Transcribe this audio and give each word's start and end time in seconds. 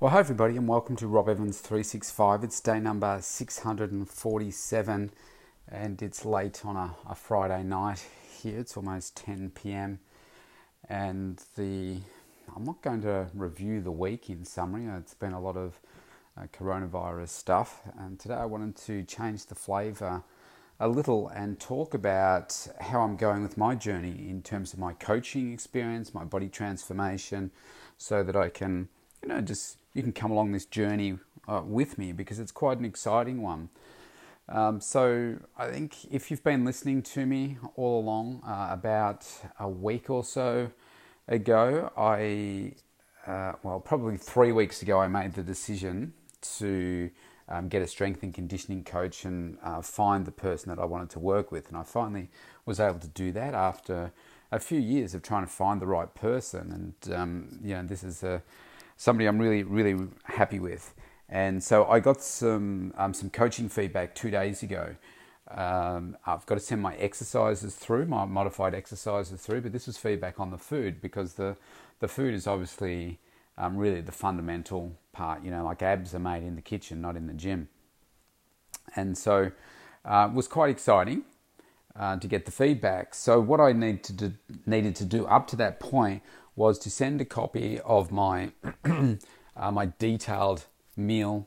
Well, 0.00 0.12
hi 0.12 0.20
everybody, 0.20 0.56
and 0.56 0.66
welcome 0.66 0.96
to 0.96 1.06
Rob 1.06 1.28
Evans 1.28 1.60
365. 1.60 2.42
It's 2.42 2.58
day 2.62 2.80
number 2.80 3.18
647, 3.20 5.10
and 5.68 6.00
it's 6.00 6.24
late 6.24 6.64
on 6.64 6.74
a, 6.74 6.96
a 7.06 7.14
Friday 7.14 7.62
night 7.64 8.06
here. 8.40 8.58
It's 8.58 8.78
almost 8.78 9.14
10 9.18 9.50
p.m. 9.50 9.98
And 10.88 11.44
the 11.54 11.98
I'm 12.56 12.64
not 12.64 12.80
going 12.80 13.02
to 13.02 13.26
review 13.34 13.82
the 13.82 13.92
week 13.92 14.30
in 14.30 14.46
summary. 14.46 14.86
It's 14.86 15.12
been 15.12 15.34
a 15.34 15.40
lot 15.40 15.58
of 15.58 15.78
uh, 16.34 16.46
coronavirus 16.46 17.28
stuff, 17.28 17.82
and 17.98 18.18
today 18.18 18.36
I 18.36 18.46
wanted 18.46 18.76
to 18.76 19.02
change 19.02 19.44
the 19.44 19.54
flavour 19.54 20.22
a 20.80 20.88
little 20.88 21.28
and 21.28 21.60
talk 21.60 21.92
about 21.92 22.68
how 22.80 23.02
I'm 23.02 23.16
going 23.16 23.42
with 23.42 23.58
my 23.58 23.74
journey 23.74 24.30
in 24.30 24.40
terms 24.40 24.72
of 24.72 24.78
my 24.78 24.94
coaching 24.94 25.52
experience, 25.52 26.14
my 26.14 26.24
body 26.24 26.48
transformation, 26.48 27.50
so 27.98 28.22
that 28.22 28.34
I 28.34 28.48
can, 28.48 28.88
you 29.22 29.28
know, 29.28 29.42
just 29.42 29.76
you 29.94 30.02
can 30.02 30.12
come 30.12 30.30
along 30.30 30.52
this 30.52 30.64
journey 30.64 31.18
uh, 31.48 31.62
with 31.64 31.98
me 31.98 32.12
because 32.12 32.38
it's 32.38 32.52
quite 32.52 32.78
an 32.78 32.84
exciting 32.84 33.42
one. 33.42 33.68
Um, 34.48 34.80
so 34.80 35.36
I 35.56 35.68
think 35.68 36.12
if 36.12 36.30
you've 36.30 36.42
been 36.42 36.64
listening 36.64 37.02
to 37.02 37.24
me 37.24 37.58
all 37.76 38.00
along, 38.00 38.42
uh, 38.44 38.68
about 38.70 39.26
a 39.58 39.68
week 39.68 40.10
or 40.10 40.24
so 40.24 40.70
ago, 41.28 41.92
I 41.96 42.72
uh, 43.26 43.52
well 43.62 43.78
probably 43.80 44.16
three 44.16 44.50
weeks 44.50 44.82
ago, 44.82 44.98
I 44.98 45.06
made 45.06 45.34
the 45.34 45.42
decision 45.42 46.14
to 46.58 47.10
um, 47.48 47.68
get 47.68 47.82
a 47.82 47.86
strength 47.86 48.22
and 48.22 48.34
conditioning 48.34 48.82
coach 48.82 49.24
and 49.24 49.58
uh, 49.62 49.82
find 49.82 50.24
the 50.24 50.32
person 50.32 50.74
that 50.74 50.80
I 50.80 50.84
wanted 50.84 51.10
to 51.10 51.20
work 51.20 51.52
with, 51.52 51.68
and 51.68 51.76
I 51.76 51.84
finally 51.84 52.28
was 52.66 52.80
able 52.80 52.98
to 52.98 53.08
do 53.08 53.30
that 53.32 53.54
after 53.54 54.12
a 54.50 54.58
few 54.58 54.80
years 54.80 55.14
of 55.14 55.22
trying 55.22 55.44
to 55.44 55.50
find 55.50 55.80
the 55.80 55.86
right 55.86 56.12
person. 56.12 56.96
And 57.06 57.14
um, 57.14 57.58
you 57.62 57.74
know, 57.74 57.84
this 57.84 58.02
is 58.02 58.24
a 58.24 58.42
somebody 59.00 59.26
I'm 59.26 59.38
really, 59.38 59.62
really 59.62 59.96
happy 60.24 60.58
with. 60.58 60.94
And 61.30 61.64
so 61.64 61.86
I 61.86 62.00
got 62.00 62.20
some 62.20 62.92
um, 62.98 63.14
some 63.14 63.30
coaching 63.30 63.70
feedback 63.70 64.14
two 64.14 64.30
days 64.30 64.62
ago. 64.62 64.94
Um, 65.50 66.18
I've 66.26 66.44
got 66.44 66.56
to 66.56 66.60
send 66.60 66.82
my 66.82 66.94
exercises 66.96 67.74
through, 67.74 68.04
my 68.04 68.26
modified 68.26 68.74
exercises 68.74 69.40
through, 69.40 69.62
but 69.62 69.72
this 69.72 69.86
was 69.86 69.96
feedback 69.96 70.38
on 70.38 70.50
the 70.50 70.58
food 70.58 71.00
because 71.00 71.34
the 71.34 71.56
the 72.00 72.08
food 72.08 72.34
is 72.34 72.46
obviously 72.46 73.18
um, 73.56 73.78
really 73.78 74.02
the 74.02 74.12
fundamental 74.12 74.92
part. 75.12 75.42
You 75.42 75.50
know, 75.50 75.64
like 75.64 75.80
abs 75.82 76.14
are 76.14 76.18
made 76.18 76.42
in 76.42 76.54
the 76.54 76.62
kitchen, 76.62 77.00
not 77.00 77.16
in 77.16 77.26
the 77.26 77.32
gym. 77.32 77.68
And 78.96 79.16
so 79.16 79.50
uh, 80.04 80.28
it 80.30 80.34
was 80.34 80.46
quite 80.46 80.68
exciting 80.68 81.22
uh, 81.96 82.18
to 82.18 82.28
get 82.28 82.44
the 82.44 82.52
feedback. 82.52 83.14
So 83.14 83.40
what 83.40 83.60
I 83.60 83.72
need 83.72 84.04
to 84.04 84.12
do, 84.12 84.32
needed 84.66 84.94
to 84.96 85.06
do 85.06 85.24
up 85.26 85.46
to 85.48 85.56
that 85.56 85.80
point 85.80 86.22
was 86.56 86.78
to 86.80 86.90
send 86.90 87.20
a 87.20 87.24
copy 87.24 87.80
of 87.80 88.10
my 88.10 88.52
uh, 88.84 89.70
my 89.70 89.92
detailed 89.98 90.66
meal 90.96 91.46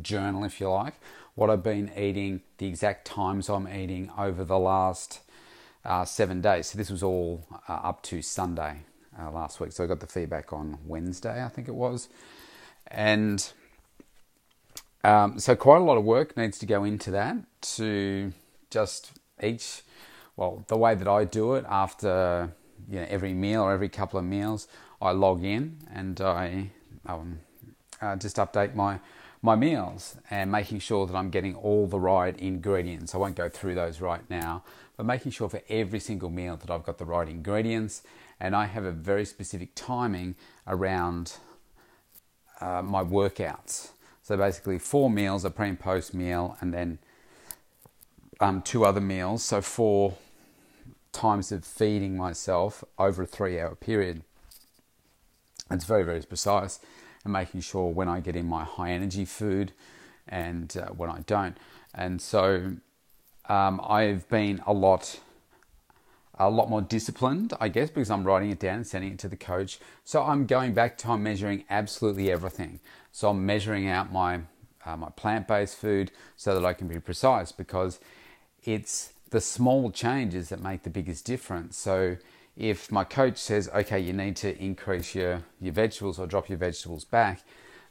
journal, 0.00 0.44
if 0.44 0.60
you 0.60 0.70
like, 0.70 0.94
what 1.34 1.50
I've 1.50 1.62
been 1.62 1.90
eating, 1.96 2.42
the 2.58 2.66
exact 2.66 3.06
times 3.06 3.48
I'm 3.48 3.68
eating 3.68 4.10
over 4.16 4.44
the 4.44 4.58
last 4.58 5.20
uh, 5.84 6.04
seven 6.04 6.40
days. 6.40 6.68
So 6.68 6.78
this 6.78 6.90
was 6.90 7.02
all 7.02 7.46
uh, 7.68 7.72
up 7.72 8.02
to 8.04 8.22
Sunday 8.22 8.80
uh, 9.18 9.30
last 9.30 9.60
week. 9.60 9.72
So 9.72 9.84
I 9.84 9.86
got 9.86 10.00
the 10.00 10.06
feedback 10.06 10.52
on 10.52 10.78
Wednesday, 10.86 11.44
I 11.44 11.48
think 11.48 11.68
it 11.68 11.74
was, 11.74 12.08
and 12.88 13.52
um, 15.04 15.38
so 15.38 15.56
quite 15.56 15.80
a 15.80 15.84
lot 15.84 15.98
of 15.98 16.04
work 16.04 16.36
needs 16.36 16.58
to 16.58 16.66
go 16.66 16.84
into 16.84 17.10
that 17.10 17.36
to 17.76 18.32
just 18.70 19.12
each. 19.42 19.82
Well, 20.36 20.64
the 20.68 20.76
way 20.76 20.94
that 20.94 21.08
I 21.08 21.24
do 21.24 21.54
it 21.54 21.64
after 21.68 22.52
you 22.90 23.00
know, 23.00 23.06
every 23.08 23.32
meal 23.32 23.62
or 23.62 23.72
every 23.72 23.88
couple 23.88 24.18
of 24.18 24.24
meals, 24.24 24.68
I 25.00 25.10
log 25.12 25.44
in 25.44 25.78
and 25.92 26.20
I 26.20 26.70
um, 27.06 27.40
uh, 28.00 28.16
just 28.16 28.36
update 28.36 28.74
my 28.74 29.00
my 29.44 29.56
meals 29.56 30.16
and 30.30 30.52
making 30.52 30.78
sure 30.78 31.04
that 31.04 31.16
I'm 31.16 31.28
getting 31.28 31.56
all 31.56 31.88
the 31.88 31.98
right 31.98 32.38
ingredients. 32.38 33.12
I 33.12 33.18
won't 33.18 33.34
go 33.34 33.48
through 33.48 33.74
those 33.74 34.00
right 34.00 34.22
now, 34.30 34.62
but 34.96 35.04
making 35.04 35.32
sure 35.32 35.48
for 35.48 35.60
every 35.68 35.98
single 35.98 36.30
meal 36.30 36.56
that 36.56 36.70
I've 36.70 36.84
got 36.84 36.98
the 36.98 37.04
right 37.04 37.28
ingredients 37.28 38.02
and 38.42 38.56
I 38.56 38.66
have 38.66 38.84
a 38.84 38.90
very 38.90 39.24
specific 39.24 39.70
timing 39.74 40.34
around 40.66 41.34
uh, 42.60 42.82
my 42.82 43.02
workouts. 43.02 43.90
So 44.22 44.36
basically, 44.36 44.78
four 44.78 45.10
meals, 45.10 45.44
a 45.44 45.50
pre 45.50 45.68
and 45.68 45.78
post 45.78 46.12
meal, 46.12 46.56
and 46.60 46.72
then 46.74 46.98
um, 48.40 48.62
two 48.62 48.84
other 48.84 49.00
meals. 49.00 49.44
So 49.44 49.60
four 49.60 50.16
times 51.12 51.52
of 51.52 51.64
feeding 51.64 52.16
myself 52.16 52.82
over 52.98 53.22
a 53.22 53.26
three 53.26 53.60
hour 53.60 53.74
period. 53.74 54.22
It's 55.70 55.84
very, 55.84 56.02
very 56.02 56.22
precise 56.22 56.80
and 57.24 57.32
making 57.32 57.60
sure 57.60 57.92
when 57.92 58.08
I 58.08 58.20
get 58.20 58.36
in 58.36 58.46
my 58.46 58.64
high 58.64 58.90
energy 58.90 59.24
food 59.24 59.72
and 60.28 60.76
uh, 60.76 60.88
when 60.88 61.10
I 61.10 61.20
don't. 61.20 61.56
And 61.94 62.20
so 62.20 62.72
um, 63.48 63.80
I've 63.86 64.28
been 64.28 64.62
a 64.66 64.72
lot 64.72 65.20
a 66.38 66.50
lot 66.50 66.70
more 66.70 66.80
disciplined, 66.80 67.52
I 67.60 67.68
guess, 67.68 67.90
because 67.90 68.10
I'm 68.10 68.24
writing 68.24 68.50
it 68.50 68.58
down 68.58 68.76
and 68.76 68.86
sending 68.86 69.12
it 69.12 69.18
to 69.20 69.28
the 69.28 69.36
coach. 69.36 69.78
So 70.02 70.22
I'm 70.22 70.46
going 70.46 70.72
back 70.72 70.96
to 70.98 71.10
I'm 71.10 71.22
measuring 71.22 71.64
absolutely 71.68 72.32
everything. 72.32 72.80
So 73.12 73.28
I'm 73.28 73.44
measuring 73.44 73.86
out 73.86 74.10
my 74.10 74.40
uh, 74.84 74.96
my 74.96 75.10
plant-based 75.10 75.76
food 75.76 76.10
so 76.36 76.54
that 76.58 76.66
I 76.66 76.72
can 76.72 76.88
be 76.88 76.98
precise 76.98 77.52
because 77.52 78.00
it's 78.64 79.11
the 79.32 79.40
small 79.40 79.90
changes 79.90 80.50
that 80.50 80.60
make 80.62 80.82
the 80.82 80.90
biggest 80.90 81.24
difference. 81.24 81.78
So 81.78 82.18
if 82.54 82.92
my 82.92 83.02
coach 83.02 83.38
says, 83.38 83.68
okay, 83.74 83.98
you 83.98 84.12
need 84.12 84.36
to 84.36 84.56
increase 84.62 85.14
your, 85.14 85.42
your 85.58 85.72
vegetables 85.72 86.18
or 86.18 86.26
drop 86.26 86.50
your 86.50 86.58
vegetables 86.58 87.06
back, 87.06 87.40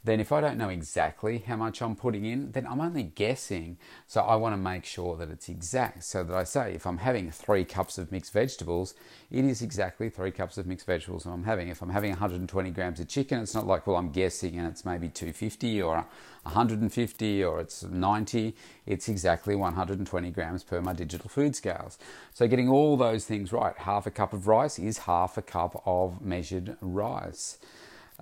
then 0.04 0.18
if 0.18 0.32
I 0.32 0.40
don't 0.40 0.58
know 0.58 0.68
exactly 0.68 1.38
how 1.38 1.56
much 1.56 1.80
I'm 1.80 1.94
putting 1.94 2.24
in, 2.24 2.50
then 2.52 2.66
I'm 2.66 2.80
only 2.80 3.04
guessing. 3.04 3.78
So 4.08 4.20
I 4.20 4.34
want 4.34 4.52
to 4.52 4.56
make 4.56 4.84
sure 4.84 5.16
that 5.16 5.30
it's 5.30 5.48
exact 5.48 6.02
so 6.02 6.24
that 6.24 6.34
I 6.34 6.42
say 6.42 6.74
if 6.74 6.86
I'm 6.86 6.98
having 6.98 7.30
three 7.30 7.64
cups 7.64 7.98
of 7.98 8.10
mixed 8.10 8.32
vegetables, 8.32 8.94
it 9.30 9.44
is 9.44 9.62
exactly 9.62 10.10
three 10.10 10.32
cups 10.32 10.58
of 10.58 10.66
mixed 10.66 10.86
vegetables 10.86 11.24
I'm 11.24 11.44
having. 11.44 11.68
If 11.68 11.82
I'm 11.82 11.90
having 11.90 12.10
120 12.10 12.70
grams 12.70 12.98
of 12.98 13.06
chicken, 13.06 13.40
it's 13.40 13.54
not 13.54 13.66
like, 13.66 13.86
well, 13.86 13.96
I'm 13.96 14.10
guessing 14.10 14.58
and 14.58 14.66
it's 14.66 14.84
maybe 14.84 15.08
250 15.08 15.80
or 15.82 16.04
150 16.42 17.44
or 17.44 17.60
it's 17.60 17.84
90. 17.84 18.56
It's 18.86 19.08
exactly 19.08 19.54
120 19.54 20.30
grams 20.30 20.64
per 20.64 20.80
my 20.80 20.92
digital 20.92 21.28
food 21.28 21.54
scales. 21.54 21.96
So 22.34 22.48
getting 22.48 22.68
all 22.68 22.96
those 22.96 23.24
things 23.24 23.52
right, 23.52 23.78
half 23.78 24.06
a 24.06 24.10
cup 24.10 24.32
of 24.32 24.48
rice 24.48 24.80
is 24.80 24.98
half 24.98 25.38
a 25.38 25.42
cup 25.42 25.80
of 25.86 26.20
measured 26.20 26.76
rice. 26.80 27.58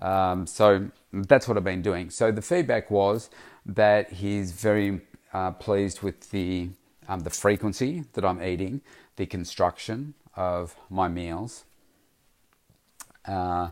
Um, 0.00 0.46
so 0.46 0.90
that's 1.12 1.46
what 1.46 1.56
I've 1.56 1.64
been 1.64 1.82
doing. 1.82 2.10
So 2.10 2.32
the 2.32 2.42
feedback 2.42 2.90
was 2.90 3.30
that 3.66 4.12
he's 4.12 4.52
very 4.52 5.00
uh, 5.32 5.52
pleased 5.52 6.02
with 6.02 6.30
the 6.30 6.70
um, 7.08 7.20
the 7.20 7.30
frequency 7.30 8.04
that 8.12 8.24
I'm 8.24 8.42
eating, 8.42 8.82
the 9.16 9.26
construction 9.26 10.14
of 10.36 10.76
my 10.88 11.08
meals, 11.08 11.64
uh, 13.26 13.70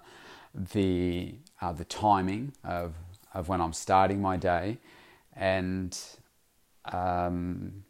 the 0.55 1.34
uh, 1.61 1.72
the 1.72 1.84
timing 1.84 2.53
of 2.65 2.94
of 3.33 3.49
when 3.49 3.61
I'm 3.61 3.72
starting 3.72 4.21
my 4.21 4.37
day, 4.37 4.78
and 5.34 5.97
um, 6.87 7.84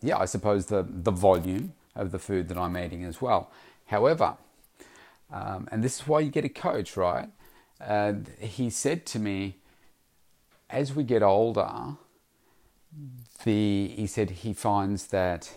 yeah, 0.00 0.18
I 0.18 0.24
suppose 0.24 0.66
the 0.66 0.86
the 0.88 1.12
volume 1.12 1.74
of 1.94 2.10
the 2.12 2.18
food 2.18 2.48
that 2.48 2.58
I'm 2.58 2.76
eating 2.76 3.04
as 3.04 3.20
well. 3.22 3.50
However, 3.86 4.36
um, 5.32 5.68
and 5.70 5.82
this 5.82 6.00
is 6.00 6.06
why 6.06 6.20
you 6.20 6.30
get 6.30 6.44
a 6.44 6.48
coach, 6.48 6.96
right? 6.96 7.28
And 7.80 8.28
he 8.40 8.70
said 8.70 9.06
to 9.06 9.18
me, 9.18 9.56
as 10.70 10.94
we 10.94 11.04
get 11.04 11.22
older, 11.22 11.96
the 13.44 13.88
he 13.88 14.06
said 14.06 14.30
he 14.30 14.52
finds 14.52 15.08
that 15.08 15.52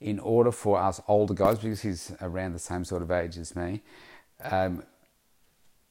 in 0.00 0.18
order 0.18 0.52
for 0.52 0.78
us 0.78 1.00
older 1.08 1.34
guys, 1.34 1.58
because 1.58 1.82
he's 1.82 2.12
around 2.20 2.52
the 2.52 2.58
same 2.58 2.84
sort 2.84 3.02
of 3.02 3.10
age 3.10 3.38
as 3.38 3.56
me, 3.56 3.82
um, 4.42 4.82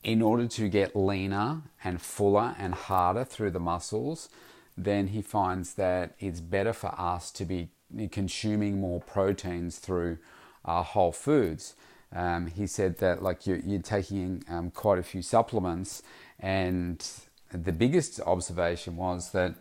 in 0.03 0.21
order 0.21 0.47
to 0.47 0.69
get 0.69 0.95
leaner 0.95 1.63
and 1.83 2.01
fuller 2.01 2.55
and 2.59 2.75
harder 2.75 3.23
through 3.23 3.49
the 3.51 3.59
muscles, 3.59 4.29
then 4.77 5.07
he 5.07 5.21
finds 5.21 5.73
that 5.75 6.13
it's 6.19 6.39
better 6.39 6.73
for 6.73 6.93
us 6.99 7.31
to 7.31 7.45
be 7.45 7.69
consuming 8.11 8.79
more 8.79 9.01
proteins 9.01 9.79
through 9.79 10.17
our 10.63 10.83
whole 10.83 11.11
foods. 11.11 11.75
Um, 12.13 12.47
he 12.47 12.67
said 12.67 12.97
that 12.99 13.21
like 13.21 13.45
you're, 13.45 13.57
you're 13.57 13.81
taking 13.81 14.43
um, 14.49 14.71
quite 14.71 14.99
a 14.99 15.03
few 15.03 15.21
supplements, 15.21 16.03
and 16.39 17.05
the 17.51 17.71
biggest 17.71 18.19
observation 18.21 18.95
was 18.95 19.31
that 19.31 19.55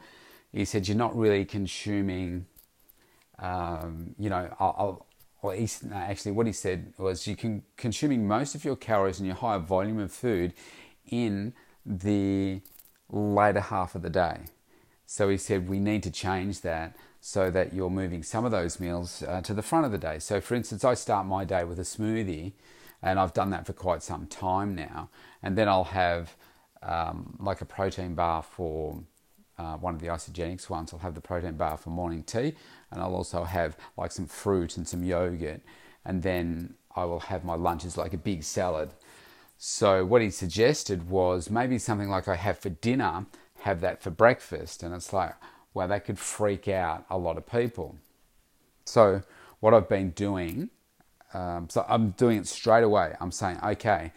he 0.53 0.65
said 0.65 0.89
you're 0.89 0.97
not 0.97 1.17
really 1.17 1.45
consuming. 1.45 2.47
Um, 3.39 4.15
you 4.19 4.31
know, 4.31 4.49
actually, 5.93 6.33
what 6.33 6.47
he 6.47 6.53
said 6.53 6.95
was 6.97 7.27
you 7.27 7.37
can 7.37 7.63
consuming 7.77 8.27
most 8.27 8.55
of 8.55 8.65
your 8.65 8.77
calories 8.77 9.19
and 9.19 9.27
your 9.27 9.37
higher 9.37 9.59
volume 9.59 9.99
of 9.99 10.13
food 10.13 10.55
in 11.09 11.53
the 11.85 12.61
later 13.11 13.61
half 13.61 13.95
of 13.95 14.03
the 14.03 14.11
day. 14.11 14.41
So 15.07 15.29
he 15.29 15.37
said 15.37 15.69
we 15.69 15.79
need 15.79 16.03
to 16.05 16.11
change 16.11 16.63
that 16.63 16.97
so 17.27 17.51
that 17.51 17.73
you're 17.73 17.89
moving 17.89 18.23
some 18.23 18.45
of 18.45 18.51
those 18.51 18.79
meals 18.79 19.23
uh, 19.23 19.41
to 19.41 19.55
the 19.55 19.63
front 19.63 19.87
of 19.87 19.91
the 19.91 19.97
day. 19.97 20.19
So, 20.19 20.43
for 20.43 20.55
instance, 20.55 20.85
I 20.85 20.93
start 20.93 21.27
my 21.27 21.47
day 21.47 21.65
with 21.65 21.79
a 21.79 21.83
smoothie, 21.83 22.53
and 23.01 23.19
I've 23.19 23.33
done 23.33 23.49
that 23.49 23.65
for 23.65 23.73
quite 23.73 24.03
some 24.03 24.27
time 24.27 24.75
now, 24.75 25.09
and 25.43 25.57
then 25.57 25.67
I'll 25.67 25.85
have 25.85 26.37
um, 26.83 27.39
like 27.41 27.63
a 27.63 27.65
protein 27.65 28.15
bar 28.15 28.43
for 28.43 29.03
uh, 29.57 29.79
one 29.79 29.95
of 29.95 30.03
the 30.03 30.09
Isagenix 30.09 30.69
ones. 30.69 30.93
I'll 30.93 30.99
have 30.99 31.15
the 31.15 31.23
protein 31.23 31.55
bar 31.55 31.79
for 31.79 31.89
morning 31.89 32.25
tea, 32.25 32.57
and 32.91 33.01
I'll 33.01 33.15
also 33.15 33.45
have 33.45 33.75
like 33.97 34.13
some 34.13 34.27
fruit 34.27 34.77
and 34.77 34.87
some 34.87 35.03
yogurt, 35.03 35.63
and 36.05 36.23
then 36.23 36.75
I 36.95 37.07
will 37.07 37.21
have 37.21 37.43
my 37.43 37.55
lunches 37.55 37.97
like 37.97 38.13
a 38.13 38.19
big 38.19 38.43
salad. 38.43 38.91
So 39.57 40.05
what 40.05 40.21
he 40.21 40.29
suggested 40.29 41.09
was 41.09 41.49
maybe 41.49 41.79
something 41.79 42.11
like 42.11 42.29
I 42.29 42.37
have 42.37 42.59
for 42.59 42.69
dinner, 42.69 43.25
have 43.61 43.81
that 43.81 44.03
for 44.03 44.11
breakfast, 44.11 44.83
and 44.83 44.95
it's 44.95 45.11
like, 45.11 45.33
well, 45.75 45.89
that 45.89 46.05
could 46.05 46.19
freak 46.19 46.69
out 46.69 47.05
a 47.11 47.19
lot 47.19 47.37
of 47.37 47.47
people. 47.47 47.97
So 48.85 49.23
what 49.61 49.75
I've 49.75 49.89
been 49.89 50.11
doing, 50.11 50.71
um, 51.35 51.69
so 51.69 51.85
I'm 51.89 52.11
doing 52.11 52.39
it 52.39 52.47
straight 52.47 52.85
away. 52.85 53.15
I'm 53.21 53.33
saying, 53.33 53.59
okay, 53.63 54.13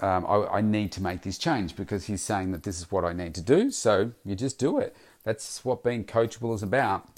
um, 0.00 0.26
I, 0.26 0.56
I, 0.56 0.60
need 0.62 0.90
to 0.92 1.02
make 1.02 1.22
this 1.22 1.36
change 1.38 1.76
because 1.76 2.06
he's 2.06 2.22
saying 2.22 2.50
that 2.52 2.62
this 2.62 2.80
is 2.80 2.90
what 2.90 3.04
I 3.04 3.12
need 3.12 3.34
to 3.34 3.42
do. 3.42 3.70
So 3.70 4.12
you 4.24 4.34
just 4.34 4.58
do 4.58 4.78
it. 4.78 4.96
That's 5.22 5.64
what 5.64 5.84
being 5.84 6.04
coachable 6.04 6.54
is 6.54 6.62
about. 6.62 7.08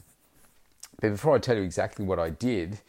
But 1.01 1.11
before 1.11 1.37
I 1.37 1.39
tell 1.39 1.57
you 1.57 1.63
exactly 1.63 2.05
what 2.05 2.19
I 2.19 2.31
did, 2.31 2.81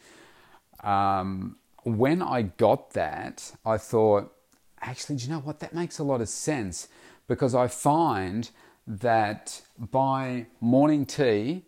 um, 0.82 1.56
when 1.84 2.20
I 2.20 2.42
got 2.42 2.90
that, 2.90 3.52
I 3.64 3.78
thought, 3.78 4.32
actually, 4.80 5.16
do 5.16 5.24
you 5.24 5.30
know 5.30 5.38
what? 5.38 5.60
That 5.60 5.72
makes 5.72 5.98
a 5.98 6.04
lot 6.04 6.20
of 6.20 6.28
sense 6.28 6.88
because 7.28 7.54
I 7.54 7.68
find 7.68 8.50
that 8.86 9.62
by 9.78 10.46
morning 10.60 11.06
tea, 11.06 11.62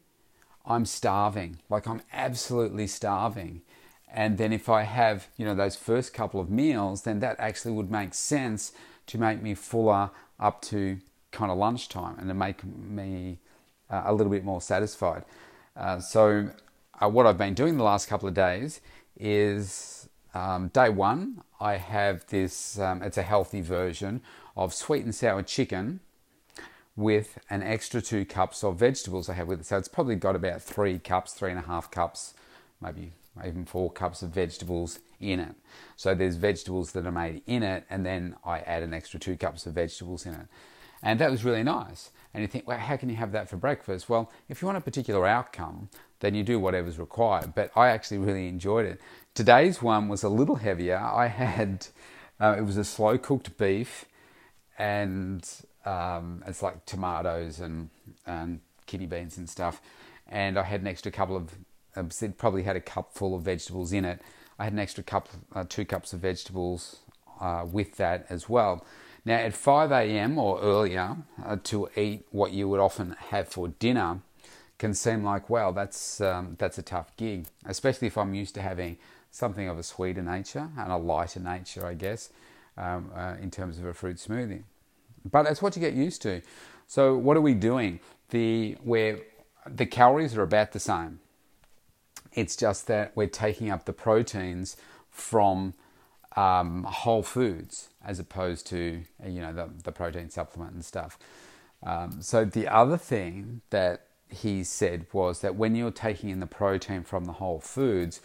I'm 0.65 0.85
starving. 0.85 1.59
Like 1.69 1.87
I'm 1.87 2.03
absolutely 2.13 2.87
starving. 2.87 3.63
And 4.11 4.39
then 4.39 4.53
if 4.53 4.69
I 4.69 4.83
have, 4.83 5.29
you 5.37 5.45
know, 5.45 5.55
those 5.55 5.77
first 5.77 6.15
couple 6.15 6.41
of 6.41 6.51
meals, 6.51 7.03
then 7.03 7.21
that 7.21 7.37
actually 7.39 7.73
would 7.73 7.91
make 7.91 8.15
sense 8.15 8.73
to 9.07 9.19
make 9.19 9.43
me 9.43 9.55
fuller 9.55 10.11
up 10.39 10.63
to 10.63 10.99
kind 11.33 11.51
of 11.51 11.59
lunchtime 11.59 12.17
and 12.19 12.29
to 12.29 12.35
make 12.35 12.65
me 12.65 13.39
uh, 13.91 14.03
a 14.07 14.15
little 14.15 14.31
bit 14.31 14.45
more 14.45 14.61
satisfied. 14.61 15.25
Uh, 15.77 15.99
so, 16.01 16.51
uh, 17.01 17.09
what 17.09 17.27
I've 17.27 17.39
been 17.39 17.55
doing 17.55 17.77
the 17.77 17.85
last 17.85 18.09
couple 18.09 18.29
of 18.29 18.35
days 18.35 18.81
is 19.19 20.09
um, 20.35 20.69
day 20.69 20.89
one, 20.89 21.43
I 21.61 21.77
have 21.77 22.27
this, 22.27 22.79
um, 22.79 23.03
it's 23.03 23.19
a 23.19 23.23
healthy 23.23 23.61
version 23.61 24.21
of 24.57 24.75
sweet 24.75 25.05
and 25.05 25.15
sour 25.15 25.43
chicken 25.43 26.01
with 26.99 27.39
an 27.49 27.63
extra 27.63 28.03
two 28.03 28.25
cups 28.25 28.63
of 28.65 28.77
vegetables 28.77 29.29
I 29.29 29.35
have 29.35 29.49
with 29.49 29.61
it. 29.61 29.67
So, 29.67 29.79
it's 29.79 29.89
probably 29.89 30.17
got 30.17 30.37
about 30.37 30.61
three 30.61 30.99
cups, 30.99 31.33
three 31.33 31.51
and 31.51 31.59
a 31.59 31.63
half 31.63 31.91
cups, 31.91 32.35
maybe 32.81 33.13
even 33.47 33.65
four 33.65 33.91
cups 33.91 34.23
of 34.23 34.31
vegetables 34.31 34.99
in 35.21 35.41
it. 35.41 35.55
So 35.97 36.15
there's 36.15 36.37
vegetables 36.37 36.93
that 36.93 37.07
are 37.07 37.13
made 37.13 37.43
in 37.47 37.63
it, 37.63 37.85
and 37.91 38.05
then 38.05 38.37
I 38.45 38.61
add 38.61 38.83
an 38.83 38.95
extra 38.95 39.19
two 39.19 39.37
cups 39.37 39.67
of 39.67 39.75
vegetables 39.75 40.27
in 40.27 40.35
it. 40.35 40.47
And 41.03 41.21
that 41.21 41.31
was 41.31 41.45
really 41.45 41.63
nice. 41.63 42.11
And 42.35 42.43
you 42.43 42.49
think, 42.49 42.67
well, 42.67 42.79
how 42.79 42.97
can 42.97 43.09
you 43.09 43.17
have 43.17 43.33
that 43.33 43.49
for 43.49 43.57
breakfast? 43.57 44.09
Well, 44.09 44.31
if 44.49 44.61
you 44.61 44.67
want 44.67 44.79
a 44.79 44.83
particular 44.83 45.27
outcome, 45.27 45.89
then 46.21 46.35
you 46.35 46.43
do 46.43 46.59
whatever's 46.59 46.99
required. 46.99 47.55
But 47.55 47.71
I 47.77 47.89
actually 47.89 48.19
really 48.19 48.49
enjoyed 48.49 48.87
it. 48.87 49.01
Today's 49.35 49.81
one 49.81 50.09
was 50.09 50.23
a 50.25 50.29
little 50.29 50.57
heavier. 50.57 50.99
I 50.99 51.29
had, 51.29 51.87
uh, 52.41 52.57
it 52.59 52.63
was 52.63 52.77
a 52.77 52.85
slow 52.85 53.17
cooked 53.17 53.57
beef, 53.57 54.07
and 54.77 55.49
um, 55.85 56.45
it's 56.47 56.63
like 56.63 56.85
tomatoes 56.87 57.61
and, 57.61 57.91
and 58.27 58.61
kidney 58.87 59.07
beans 59.07 59.39
and 59.39 59.49
stuff. 59.49 59.81
And 60.29 60.59
I 60.59 60.63
had 60.63 60.81
an 60.81 60.87
extra 60.87 61.11
couple 61.11 61.37
of 61.37 61.55
um, 61.97 62.11
it 62.21 62.39
probably 62.39 62.63
had 62.63 62.77
a 62.77 62.81
cup 62.81 63.13
full 63.13 63.35
of 63.35 63.43
vegetables 63.43 63.93
in 63.93 64.05
it. 64.05 64.21
I 64.59 64.65
had 64.65 64.73
an 64.73 64.79
extra 64.79 65.03
cup, 65.03 65.29
uh, 65.55 65.65
two 65.69 65.85
cups 65.85 66.13
of 66.13 66.21
vegetables 66.21 66.97
uh, 67.41 67.65
with 67.71 67.97
that 67.97 68.27
as 68.29 68.49
well. 68.49 68.85
Now, 69.25 69.37
at 69.37 69.55
5 69.55 69.93
a.m. 69.93 70.39
or 70.39 70.61
earlier, 70.61 71.17
uh, 71.45 71.57
to 71.65 71.89
eat 71.97 72.27
what 72.31 72.53
you 72.53 72.69
would 72.69 72.81
often 72.81 73.17
have 73.31 73.49
for 73.49 73.69
dinner 73.69 74.21
can 74.79 74.95
seem 74.95 75.25
like, 75.25 75.51
well, 75.51 75.73
that's, 75.73 76.21
um, 76.21 76.57
that's 76.59 76.79
a 76.79 76.83
tough 76.83 77.15
gig, 77.17 77.47
especially 77.67 78.07
if 78.07 78.17
I'm 78.17 78.33
used 78.33 78.55
to 78.55 78.63
having 78.63 78.97
something 79.31 79.69
of 79.69 79.79
a 79.79 79.83
sweeter 79.83 80.23
nature 80.23 80.69
and 80.79 80.93
a 80.93 80.97
lighter 80.97 81.41
nature, 81.41 81.85
I 81.85 81.95
guess, 81.95 82.31
um, 82.77 83.11
uh, 83.15 83.35
in 83.41 83.51
terms 83.51 83.79
of 83.79 83.85
a 83.85 83.93
fruit 83.93 84.17
smoothie. 84.17 84.63
But 85.25 85.45
that's 85.45 85.63
what 85.63 85.77
you 85.77 85.81
get 85.81 85.95
used 85.95 86.23
to. 86.23 86.43
So, 86.87 87.17
what 87.17 87.37
are 87.37 87.41
we 87.41 87.55
doing? 87.55 88.01
The, 88.31 88.77
where 88.83 89.19
the 89.67 89.87
calories 89.87 90.37
are 90.37 90.43
about 90.43 90.73
the 90.73 90.81
same. 90.81 91.21
It's 92.33 92.57
just 92.57 92.87
that 92.87 93.13
we're 93.15 93.27
taking 93.27 93.71
up 93.71 93.85
the 93.85 93.93
proteins 93.93 94.77
from 95.11 95.75
um, 96.37 96.85
whole 96.85 97.23
foods 97.23 97.89
as 98.05 98.19
opposed 98.19 98.67
to 98.69 99.03
you 99.27 99.41
know 99.41 99.53
the, 99.53 99.69
the 99.85 99.93
protein 99.93 100.31
supplement 100.31 100.75
and 100.75 100.85
stuff. 100.85 101.19
Um, 101.83 102.23
so 102.23 102.45
the 102.45 102.69
other 102.69 102.97
thing 102.97 103.61
that 103.71 104.07
he 104.29 104.63
said 104.63 105.07
was 105.13 105.41
that 105.41 105.57
when 105.57 105.75
you're 105.75 105.91
taking 105.91 106.31
in 106.31 106.41
the 106.41 106.47
protein 106.47 107.03
from 107.03 107.25
the 107.25 107.33
whole 107.33 107.61
foods, 107.61 108.21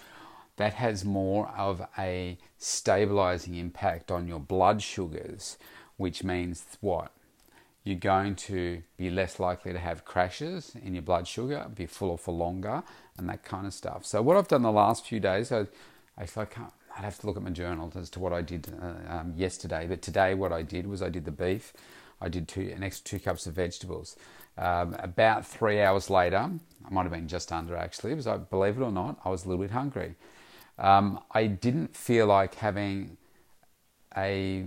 that 0.57 0.73
has 0.73 1.03
more 1.03 1.49
of 1.57 1.81
a 1.97 2.37
stabilizing 2.57 3.55
impact 3.55 4.11
on 4.11 4.27
your 4.27 4.39
blood 4.39 4.81
sugars, 4.81 5.57
which 5.97 6.23
means 6.23 6.65
what? 6.81 7.11
You're 7.83 7.99
going 7.99 8.35
to 8.35 8.81
be 8.97 9.09
less 9.09 9.39
likely 9.39 9.73
to 9.73 9.79
have 9.79 10.05
crashes 10.05 10.75
in 10.81 10.93
your 10.93 11.01
blood 11.01 11.27
sugar, 11.27 11.67
be 11.75 11.85
fuller 11.85 12.17
for 12.17 12.33
longer, 12.33 12.83
and 13.17 13.27
that 13.27 13.43
kind 13.43 13.67
of 13.67 13.73
stuff. 13.73 14.05
So 14.05 14.21
what 14.21 14.37
I've 14.37 14.47
done 14.47 14.61
the 14.61 14.71
last 14.71 15.05
few 15.05 15.19
days, 15.19 15.51
I 15.51 15.67
I 16.17 16.25
can't. 16.25 16.71
I'd 16.95 17.03
have 17.03 17.19
to 17.19 17.27
look 17.27 17.37
at 17.37 17.43
my 17.43 17.49
journal 17.49 17.91
as 17.95 18.09
to 18.11 18.19
what 18.19 18.33
I 18.33 18.41
did 18.41 18.71
uh, 18.81 19.11
um, 19.11 19.33
yesterday. 19.35 19.87
But 19.87 20.01
today, 20.01 20.35
what 20.35 20.51
I 20.51 20.61
did 20.61 20.85
was 20.85 21.01
I 21.01 21.09
did 21.09 21.25
the 21.25 21.31
beef. 21.31 21.73
I 22.21 22.29
did 22.29 22.47
two, 22.47 22.71
an 22.75 22.83
extra 22.83 23.17
two 23.17 23.23
cups 23.23 23.47
of 23.47 23.55
vegetables. 23.55 24.15
Um, 24.57 24.95
about 24.99 25.45
three 25.45 25.81
hours 25.81 26.09
later, 26.09 26.37
I 26.85 26.89
might 26.91 27.03
have 27.03 27.11
been 27.11 27.27
just 27.27 27.51
under 27.51 27.75
actually, 27.75 28.11
because 28.11 28.27
I 28.27 28.37
believe 28.37 28.77
it 28.77 28.83
or 28.83 28.91
not, 28.91 29.19
I 29.25 29.29
was 29.29 29.45
a 29.45 29.49
little 29.49 29.63
bit 29.63 29.71
hungry. 29.71 30.15
Um, 30.77 31.19
I 31.31 31.47
didn't 31.47 31.95
feel 31.95 32.27
like 32.27 32.55
having 32.55 33.17
a 34.15 34.65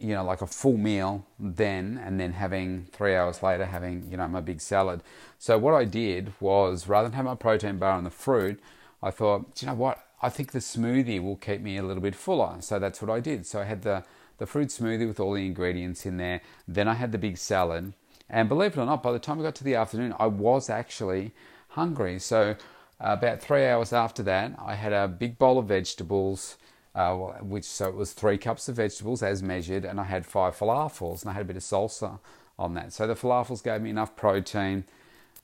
you 0.00 0.14
know, 0.14 0.24
like 0.24 0.42
a 0.42 0.46
full 0.46 0.76
meal 0.76 1.26
then, 1.38 2.00
and 2.04 2.18
then 2.18 2.32
having 2.32 2.86
three 2.92 3.14
hours 3.14 3.42
later 3.42 3.66
having, 3.66 4.08
you 4.10 4.16
know, 4.16 4.28
my 4.28 4.40
big 4.40 4.60
salad. 4.60 5.02
So 5.38 5.58
what 5.58 5.74
I 5.74 5.84
did 5.84 6.32
was 6.40 6.88
rather 6.88 7.08
than 7.08 7.16
have 7.16 7.24
my 7.24 7.34
protein 7.34 7.78
bar 7.78 7.96
and 7.96 8.06
the 8.06 8.10
fruit, 8.10 8.60
I 9.02 9.10
thought, 9.10 9.60
you 9.60 9.68
know 9.68 9.74
what, 9.74 10.04
I 10.22 10.28
think 10.28 10.52
the 10.52 10.58
smoothie 10.58 11.22
will 11.22 11.36
keep 11.36 11.60
me 11.60 11.76
a 11.78 11.82
little 11.82 12.02
bit 12.02 12.14
fuller. 12.14 12.56
So 12.60 12.78
that's 12.78 13.00
what 13.00 13.10
I 13.10 13.20
did. 13.20 13.46
So 13.46 13.60
I 13.60 13.64
had 13.64 13.82
the, 13.82 14.04
the 14.38 14.46
fruit 14.46 14.68
smoothie 14.68 15.08
with 15.08 15.20
all 15.20 15.32
the 15.32 15.46
ingredients 15.46 16.04
in 16.04 16.16
there. 16.18 16.42
Then 16.68 16.88
I 16.88 16.94
had 16.94 17.12
the 17.12 17.18
big 17.18 17.38
salad. 17.38 17.92
And 18.28 18.48
believe 18.48 18.72
it 18.72 18.78
or 18.78 18.86
not, 18.86 19.02
by 19.02 19.12
the 19.12 19.18
time 19.18 19.40
I 19.40 19.42
got 19.42 19.54
to 19.56 19.64
the 19.64 19.74
afternoon, 19.74 20.14
I 20.18 20.26
was 20.26 20.70
actually 20.70 21.32
hungry. 21.68 22.18
So 22.18 22.56
uh, 23.00 23.16
about 23.18 23.40
three 23.40 23.66
hours 23.66 23.92
after 23.92 24.22
that, 24.24 24.52
I 24.58 24.74
had 24.74 24.92
a 24.92 25.08
big 25.08 25.38
bowl 25.38 25.58
of 25.58 25.66
vegetables, 25.66 26.56
uh, 26.94 27.14
which 27.14 27.64
so 27.64 27.88
it 27.88 27.94
was 27.94 28.12
three 28.12 28.38
cups 28.38 28.68
of 28.68 28.76
vegetables 28.76 29.22
as 29.22 29.42
measured, 29.42 29.84
and 29.84 30.00
I 30.00 30.04
had 30.04 30.26
five 30.26 30.56
falafels, 30.56 31.22
and 31.22 31.30
I 31.30 31.34
had 31.34 31.42
a 31.42 31.44
bit 31.44 31.56
of 31.56 31.62
salsa 31.62 32.18
on 32.58 32.74
that. 32.74 32.92
So 32.92 33.06
the 33.06 33.14
falafels 33.14 33.62
gave 33.62 33.80
me 33.80 33.90
enough 33.90 34.16
protein. 34.16 34.84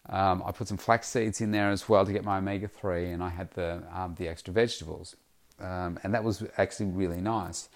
Um, 0.08 0.42
I 0.44 0.52
put 0.52 0.68
some 0.68 0.76
flax 0.76 1.08
seeds 1.08 1.40
in 1.40 1.50
there 1.50 1.70
as 1.70 1.88
well 1.88 2.04
to 2.04 2.12
get 2.12 2.24
my 2.24 2.38
omega 2.38 2.68
three, 2.68 3.10
and 3.10 3.22
I 3.22 3.30
had 3.30 3.50
the 3.52 3.82
um, 3.92 4.14
the 4.18 4.28
extra 4.28 4.52
vegetables, 4.52 5.16
um, 5.60 5.98
and 6.02 6.12
that 6.14 6.24
was 6.24 6.44
actually 6.58 6.86
really 6.86 7.20
nice. 7.20 7.68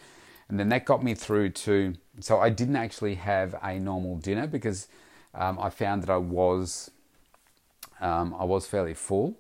And 0.48 0.58
then 0.58 0.68
that 0.70 0.84
got 0.84 1.04
me 1.04 1.14
through 1.14 1.50
to 1.50 1.94
so 2.18 2.40
I 2.40 2.50
didn't 2.50 2.76
actually 2.76 3.14
have 3.16 3.54
a 3.62 3.78
normal 3.78 4.16
dinner 4.16 4.48
because 4.48 4.88
um, 5.32 5.58
I 5.60 5.70
found 5.70 6.02
that 6.02 6.10
I 6.10 6.16
was 6.16 6.90
um, 8.00 8.34
I 8.38 8.44
was 8.44 8.66
fairly 8.66 8.94
full 8.94 9.36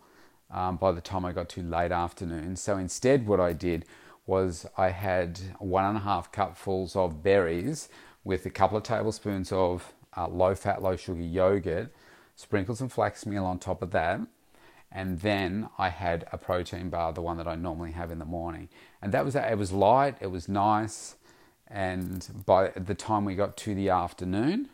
um, 0.50 0.76
by 0.76 0.92
the 0.92 1.00
time 1.00 1.24
I 1.24 1.32
got 1.32 1.48
to 1.50 1.62
late 1.62 1.92
afternoon. 1.92 2.56
So 2.56 2.76
instead, 2.76 3.26
what 3.26 3.40
I 3.40 3.52
did 3.52 3.84
was 4.30 4.64
I 4.78 4.90
had 4.90 5.40
one 5.58 5.84
and 5.84 5.96
a 5.96 6.00
half 6.00 6.30
cupfuls 6.30 6.94
of 6.94 7.20
berries 7.20 7.88
with 8.22 8.46
a 8.46 8.50
couple 8.50 8.78
of 8.78 8.84
tablespoons 8.84 9.50
of 9.50 9.92
uh, 10.16 10.28
low 10.28 10.54
fat, 10.54 10.80
low 10.80 10.94
sugar 10.94 11.20
yogurt, 11.20 11.92
sprinkled 12.36 12.78
some 12.78 12.88
flax 12.88 13.26
meal 13.26 13.44
on 13.44 13.58
top 13.58 13.82
of 13.82 13.90
that, 13.90 14.20
and 14.92 15.20
then 15.20 15.68
I 15.78 15.88
had 15.88 16.28
a 16.30 16.38
protein 16.38 16.90
bar, 16.90 17.12
the 17.12 17.20
one 17.20 17.38
that 17.38 17.48
I 17.48 17.56
normally 17.56 17.90
have 17.90 18.12
in 18.12 18.20
the 18.20 18.24
morning. 18.24 18.68
And 19.02 19.12
that 19.12 19.24
was 19.24 19.34
it 19.34 19.58
was 19.58 19.72
light, 19.72 20.16
it 20.20 20.28
was 20.28 20.48
nice, 20.48 21.16
and 21.66 22.44
by 22.46 22.68
the 22.68 22.94
time 22.94 23.24
we 23.24 23.34
got 23.34 23.56
to 23.58 23.74
the 23.74 23.88
afternoon, 23.88 24.68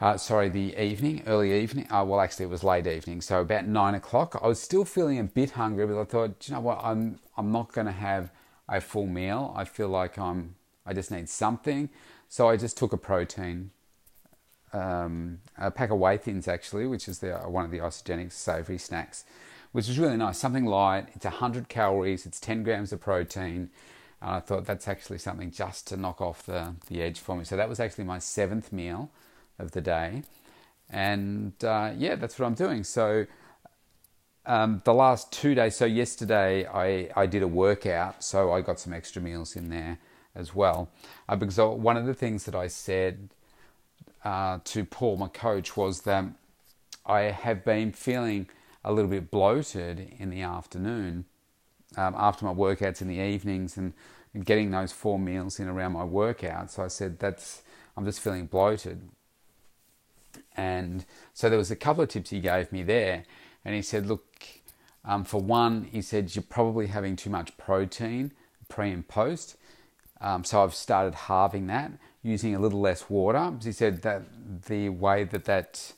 uh, 0.00 0.16
sorry, 0.18 0.48
the 0.50 0.76
evening, 0.80 1.22
early 1.26 1.58
evening. 1.58 1.86
Uh, 1.90 2.04
well, 2.04 2.20
actually, 2.20 2.44
it 2.44 2.50
was 2.50 2.62
late 2.62 2.86
evening, 2.86 3.22
so 3.22 3.40
about 3.40 3.66
nine 3.66 3.94
o'clock. 3.94 4.38
I 4.42 4.46
was 4.46 4.60
still 4.60 4.84
feeling 4.84 5.18
a 5.18 5.24
bit 5.24 5.52
hungry, 5.52 5.86
but 5.86 5.98
I 5.98 6.04
thought, 6.04 6.46
you 6.46 6.54
know 6.54 6.60
what, 6.60 6.80
I'm 6.82 7.18
I'm 7.36 7.50
not 7.50 7.72
going 7.72 7.86
to 7.86 7.92
have 7.92 8.30
a 8.68 8.80
full 8.80 9.06
meal. 9.06 9.54
I 9.56 9.64
feel 9.64 9.88
like 9.88 10.18
I'm 10.18 10.56
I 10.84 10.92
just 10.92 11.10
need 11.10 11.28
something, 11.28 11.88
so 12.28 12.48
I 12.48 12.56
just 12.58 12.76
took 12.76 12.92
a 12.92 12.98
protein, 12.98 13.70
um, 14.74 15.38
a 15.56 15.70
pack 15.70 15.90
of 15.90 15.98
whey 15.98 16.18
thins 16.18 16.46
actually, 16.46 16.86
which 16.86 17.08
is 17.08 17.20
the 17.20 17.32
one 17.34 17.64
of 17.64 17.70
the 17.70 17.78
Isagenix 17.78 18.32
savoury 18.32 18.78
snacks, 18.78 19.24
which 19.72 19.88
is 19.88 19.98
really 19.98 20.18
nice. 20.18 20.38
Something 20.38 20.66
light. 20.66 21.06
It's 21.14 21.24
hundred 21.24 21.70
calories. 21.70 22.26
It's 22.26 22.38
ten 22.38 22.62
grams 22.62 22.92
of 22.92 23.00
protein. 23.00 23.70
And 24.20 24.30
I 24.30 24.40
thought 24.40 24.66
that's 24.66 24.88
actually 24.88 25.18
something 25.18 25.50
just 25.50 25.86
to 25.88 25.96
knock 25.96 26.20
off 26.20 26.44
the, 26.46 26.74
the 26.88 27.02
edge 27.02 27.20
for 27.20 27.36
me. 27.36 27.44
So 27.44 27.56
that 27.56 27.68
was 27.68 27.80
actually 27.80 28.04
my 28.04 28.18
seventh 28.18 28.72
meal 28.72 29.10
of 29.58 29.72
the 29.72 29.80
day. 29.80 30.22
And 30.90 31.52
uh, 31.64 31.92
yeah, 31.96 32.14
that's 32.16 32.38
what 32.38 32.46
I'm 32.46 32.54
doing. 32.54 32.84
So 32.84 33.26
um, 34.46 34.82
the 34.84 34.94
last 34.94 35.32
two 35.32 35.54
days, 35.54 35.76
so 35.76 35.84
yesterday 35.84 36.66
I, 36.66 37.10
I 37.20 37.26
did 37.26 37.42
a 37.42 37.48
workout, 37.48 38.22
so 38.22 38.52
I 38.52 38.60
got 38.60 38.78
some 38.78 38.92
extra 38.92 39.20
meals 39.20 39.56
in 39.56 39.70
there 39.70 39.98
as 40.34 40.54
well. 40.54 40.88
Uh, 41.28 41.36
because 41.36 41.58
one 41.58 41.96
of 41.96 42.06
the 42.06 42.14
things 42.14 42.44
that 42.44 42.54
I 42.54 42.68
said 42.68 43.30
uh, 44.24 44.58
to 44.64 44.84
Paul, 44.84 45.16
my 45.16 45.28
coach, 45.28 45.76
was 45.76 46.02
that 46.02 46.24
I 47.04 47.22
have 47.22 47.64
been 47.64 47.92
feeling 47.92 48.48
a 48.84 48.92
little 48.92 49.10
bit 49.10 49.30
bloated 49.30 50.14
in 50.18 50.30
the 50.30 50.42
afternoon 50.42 51.24
um, 51.96 52.14
after 52.16 52.44
my 52.44 52.52
workouts 52.52 53.00
in 53.00 53.08
the 53.08 53.16
evenings 53.16 53.76
and, 53.76 53.92
and, 54.34 54.44
getting 54.44 54.70
those 54.70 54.92
four 54.92 55.18
meals 55.18 55.58
in 55.58 55.68
around 55.68 55.92
my 55.92 56.04
workout. 56.04 56.70
So 56.70 56.84
I 56.84 56.88
said, 56.88 57.18
that's 57.18 57.62
I'm 57.96 58.04
just 58.04 58.20
feeling 58.20 58.46
bloated. 58.46 59.08
And 60.56 61.04
so 61.34 61.48
there 61.48 61.58
was 61.58 61.70
a 61.70 61.76
couple 61.76 62.02
of 62.02 62.08
tips 62.08 62.30
he 62.30 62.40
gave 62.40 62.72
me 62.72 62.82
there. 62.82 63.24
And 63.64 63.74
he 63.74 63.82
said, 63.82 64.06
look, 64.06 64.44
um, 65.04 65.24
for 65.24 65.40
one, 65.40 65.84
he 65.84 66.02
said, 66.02 66.34
you're 66.34 66.42
probably 66.42 66.88
having 66.88 67.16
too 67.16 67.30
much 67.30 67.56
protein 67.56 68.32
pre 68.68 68.90
and 68.90 69.06
post. 69.06 69.56
Um, 70.20 70.44
so 70.44 70.62
I've 70.62 70.74
started 70.74 71.14
halving 71.14 71.66
that, 71.66 71.92
using 72.22 72.54
a 72.54 72.58
little 72.58 72.80
less 72.80 73.08
water. 73.10 73.52
He 73.62 73.72
said 73.72 74.02
that 74.02 74.22
the 74.66 74.88
way 74.88 75.24
that 75.24 75.44
that, 75.44 75.92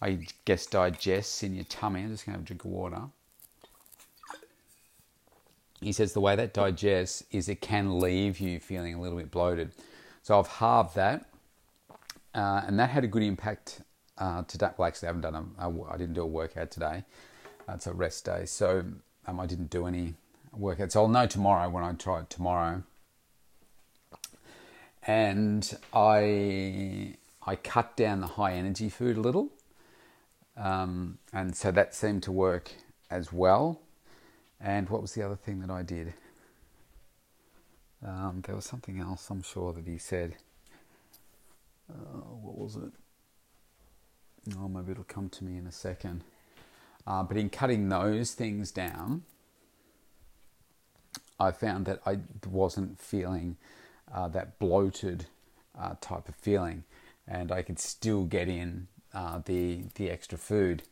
I 0.00 0.26
guess, 0.44 0.66
digests 0.66 1.42
in 1.42 1.54
your 1.54 1.64
tummy, 1.64 2.02
I'm 2.02 2.10
just 2.10 2.26
going 2.26 2.34
to 2.34 2.38
have 2.38 2.44
a 2.44 2.46
drink 2.46 2.64
of 2.64 2.70
water. 2.70 3.02
He 5.80 5.90
says 5.92 6.12
the 6.12 6.20
way 6.20 6.36
that 6.36 6.54
digests 6.54 7.24
is 7.32 7.48
it 7.48 7.60
can 7.60 7.98
leave 7.98 8.38
you 8.38 8.60
feeling 8.60 8.94
a 8.94 9.00
little 9.00 9.18
bit 9.18 9.32
bloated. 9.32 9.72
So 10.22 10.38
I've 10.38 10.46
halved 10.46 10.94
that, 10.94 11.26
uh, 12.34 12.62
and 12.66 12.78
that 12.78 12.90
had 12.90 13.04
a 13.04 13.08
good 13.08 13.22
impact 13.22 13.82
uh, 14.18 14.42
today. 14.42 14.70
Well, 14.76 14.88
actually, 14.88 15.08
I 15.08 15.10
haven't 15.10 15.22
done 15.22 15.54
a, 15.58 15.68
a, 15.68 15.92
I 15.92 15.96
didn't 15.96 16.14
do 16.14 16.22
a 16.22 16.26
workout 16.26 16.70
today. 16.70 17.04
It's 17.68 17.86
a 17.86 17.92
rest 17.92 18.24
day, 18.24 18.44
so 18.44 18.84
um, 19.26 19.40
I 19.40 19.46
didn't 19.46 19.70
do 19.70 19.86
any 19.86 20.14
workouts. 20.58 20.92
So 20.92 21.02
I'll 21.02 21.08
know 21.08 21.26
tomorrow 21.26 21.68
when 21.70 21.84
I 21.84 21.92
try 21.92 22.20
it 22.20 22.30
tomorrow 22.30 22.82
and 25.06 25.76
I 25.92 27.16
I 27.44 27.56
cut 27.56 27.96
down 27.96 28.20
the 28.20 28.26
high 28.26 28.52
energy 28.54 28.88
food 28.88 29.16
a 29.16 29.20
little, 29.20 29.48
um, 30.56 31.18
and 31.32 31.56
so 31.56 31.72
that 31.72 31.94
seemed 31.94 32.22
to 32.24 32.32
work 32.32 32.72
as 33.10 33.32
well. 33.32 33.80
And 34.60 34.88
what 34.88 35.02
was 35.02 35.14
the 35.14 35.24
other 35.24 35.34
thing 35.34 35.60
that 35.60 35.70
I 35.70 35.82
did? 35.82 36.14
Um, 38.06 38.42
there 38.46 38.54
was 38.54 38.64
something 38.64 39.00
else. 39.00 39.28
I'm 39.30 39.42
sure 39.42 39.72
that 39.72 39.86
he 39.86 39.98
said. 39.98 40.36
Uh, 41.92 42.18
what 42.40 42.58
was 42.58 42.76
it? 42.76 42.92
Oh, 44.58 44.68
maybe 44.68 44.92
it'll 44.92 45.04
come 45.04 45.28
to 45.30 45.44
me 45.44 45.56
in 45.56 45.66
a 45.66 45.72
second. 45.72 46.24
Uh, 47.06 47.22
but 47.22 47.36
in 47.36 47.50
cutting 47.50 47.88
those 47.88 48.32
things 48.32 48.70
down, 48.70 49.22
I 51.38 51.50
found 51.50 51.86
that 51.86 52.00
I 52.06 52.18
wasn't 52.48 53.00
feeling 53.00 53.56
uh, 54.12 54.28
that 54.28 54.58
bloated 54.58 55.26
uh, 55.78 55.94
type 56.00 56.28
of 56.28 56.34
feeling, 56.36 56.84
and 57.26 57.50
I 57.50 57.62
could 57.62 57.78
still 57.78 58.24
get 58.24 58.48
in 58.48 58.88
uh, 59.14 59.40
the 59.44 59.84
the 59.94 60.10
extra 60.10 60.38
food. 60.38 60.82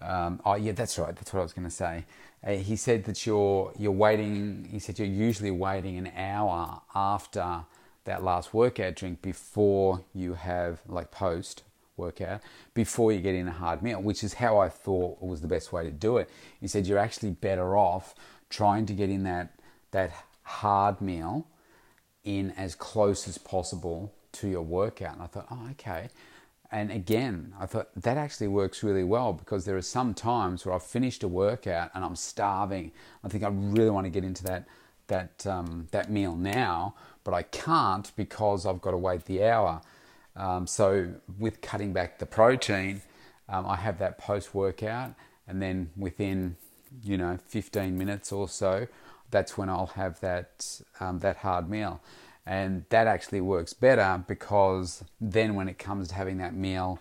Um, 0.00 0.40
oh 0.44 0.54
yeah, 0.54 0.72
that's 0.72 0.98
right. 0.98 1.14
That's 1.14 1.32
what 1.32 1.40
I 1.40 1.42
was 1.42 1.52
going 1.52 1.68
to 1.68 1.74
say. 1.74 2.04
Uh, 2.46 2.52
he 2.52 2.76
said 2.76 3.04
that 3.04 3.24
you're 3.26 3.72
you're 3.78 3.92
waiting. 3.92 4.68
He 4.70 4.78
said 4.78 4.98
you're 4.98 5.08
usually 5.08 5.50
waiting 5.50 5.96
an 5.96 6.12
hour 6.16 6.82
after 6.94 7.64
that 8.06 8.24
last 8.24 8.54
workout 8.54 8.94
drink 8.96 9.20
before 9.20 10.02
you 10.14 10.34
have 10.34 10.80
like 10.88 11.10
post 11.10 11.62
workout 11.96 12.40
before 12.74 13.12
you 13.12 13.20
get 13.20 13.34
in 13.34 13.48
a 13.48 13.52
hard 13.52 13.82
meal, 13.82 14.00
which 14.00 14.24
is 14.24 14.34
how 14.34 14.58
I 14.58 14.68
thought 14.68 15.22
was 15.22 15.40
the 15.40 15.48
best 15.48 15.72
way 15.72 15.84
to 15.84 15.90
do 15.90 16.16
it. 16.16 16.30
He 16.60 16.68
said 16.68 16.86
you're 16.86 16.98
actually 16.98 17.30
better 17.30 17.76
off 17.76 18.14
trying 18.48 18.86
to 18.86 18.92
get 18.92 19.10
in 19.10 19.22
that 19.24 19.52
that 19.90 20.12
hard 20.42 21.00
meal 21.00 21.46
in 22.24 22.50
as 22.52 22.74
close 22.74 23.28
as 23.28 23.38
possible 23.38 24.12
to 24.32 24.48
your 24.48 24.62
workout. 24.62 25.14
And 25.14 25.22
I 25.22 25.26
thought, 25.26 25.46
oh, 25.50 25.68
okay. 25.72 26.08
And 26.70 26.90
again, 26.90 27.54
I 27.58 27.66
thought 27.66 27.88
that 27.96 28.16
actually 28.16 28.48
works 28.48 28.82
really 28.82 29.04
well 29.04 29.32
because 29.32 29.64
there 29.64 29.76
are 29.76 29.82
some 29.82 30.12
times 30.14 30.66
where 30.66 30.74
I've 30.74 30.82
finished 30.82 31.22
a 31.22 31.28
workout 31.28 31.90
and 31.94 32.04
I'm 32.04 32.16
starving. 32.16 32.92
I 33.24 33.28
think 33.28 33.44
I 33.44 33.48
really 33.48 33.90
want 33.90 34.04
to 34.04 34.10
get 34.10 34.24
into 34.24 34.44
that 34.44 34.66
that 35.06 35.46
um, 35.46 35.86
that 35.92 36.10
meal 36.10 36.34
now, 36.34 36.94
but 37.26 37.34
I 37.34 37.42
can't 37.42 38.12
because 38.14 38.64
I've 38.66 38.80
got 38.80 38.92
to 38.92 38.96
wait 38.96 39.24
the 39.24 39.42
hour. 39.42 39.82
Um, 40.36 40.68
so 40.68 41.12
with 41.40 41.60
cutting 41.60 41.92
back 41.92 42.20
the 42.20 42.24
protein, 42.24 43.02
um, 43.48 43.66
I 43.66 43.74
have 43.74 43.98
that 43.98 44.16
post 44.16 44.54
workout, 44.54 45.12
and 45.48 45.60
then 45.60 45.90
within 45.96 46.56
you 47.02 47.18
know 47.18 47.38
15 47.48 47.98
minutes 47.98 48.30
or 48.30 48.48
so, 48.48 48.86
that's 49.32 49.58
when 49.58 49.68
I'll 49.68 49.92
have 49.96 50.20
that 50.20 50.82
um, 51.00 51.18
that 51.18 51.38
hard 51.38 51.68
meal, 51.68 52.00
and 52.46 52.84
that 52.90 53.08
actually 53.08 53.40
works 53.40 53.72
better 53.72 54.22
because 54.28 55.02
then 55.20 55.56
when 55.56 55.68
it 55.68 55.78
comes 55.78 56.08
to 56.08 56.14
having 56.14 56.38
that 56.38 56.54
meal, 56.54 57.00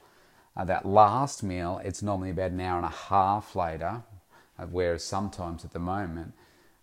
uh, 0.58 0.66
that 0.66 0.88
last 0.88 1.44
meal, 1.44 1.80
it's 1.84 2.02
normally 2.02 2.32
about 2.32 2.50
an 2.50 2.62
hour 2.62 2.78
and 2.78 2.88
a 2.88 2.98
half 3.10 3.56
later, 3.56 4.02
whereas 4.72 5.04
sometimes 5.04 5.64
at 5.64 5.72
the 5.72 5.80
moment 5.80 6.34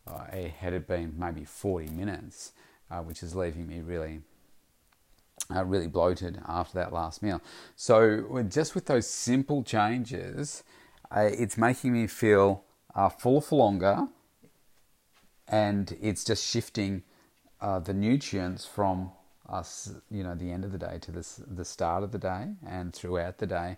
uh, 0.06 0.26
it 0.32 0.52
had 0.52 0.72
it 0.72 0.87
been 0.87 1.14
maybe 1.18 1.44
40 1.44 1.88
minutes, 1.90 2.52
uh, 2.92 3.00
which 3.00 3.22
is 3.22 3.34
leaving 3.34 3.66
me 3.66 3.80
really. 3.80 4.20
Uh, 5.52 5.64
really 5.64 5.88
bloated 5.88 6.40
after 6.46 6.75
that 6.75 6.92
last 6.92 7.20
meal. 7.20 7.40
So, 7.75 8.42
just 8.49 8.75
with 8.75 8.87
those 8.87 9.08
simple 9.08 9.62
changes, 9.64 10.62
uh, 11.11 11.28
it's 11.32 11.58
making 11.58 11.92
me 11.92 12.06
feel 12.06 12.64
full 13.18 13.40
for 13.40 13.56
longer, 13.56 14.06
and 15.49 15.96
it's 16.00 16.25
just 16.25 16.46
shifting 16.46 17.02
uh, 17.61 17.78
the 17.78 17.94
nutrients 17.94 18.66
from 18.66 19.12
us, 19.49 19.92
you 20.11 20.22
know, 20.22 20.34
the 20.34 20.50
end 20.50 20.64
of 20.64 20.72
the 20.72 20.78
day 20.78 20.99
to 21.00 21.12
the, 21.12 21.26
the 21.46 21.64
start 21.64 22.02
of 22.02 22.12
the 22.12 22.18
day 22.18 22.49
and 22.66 22.92
throughout 22.92 23.38
the 23.38 23.46
day, 23.46 23.76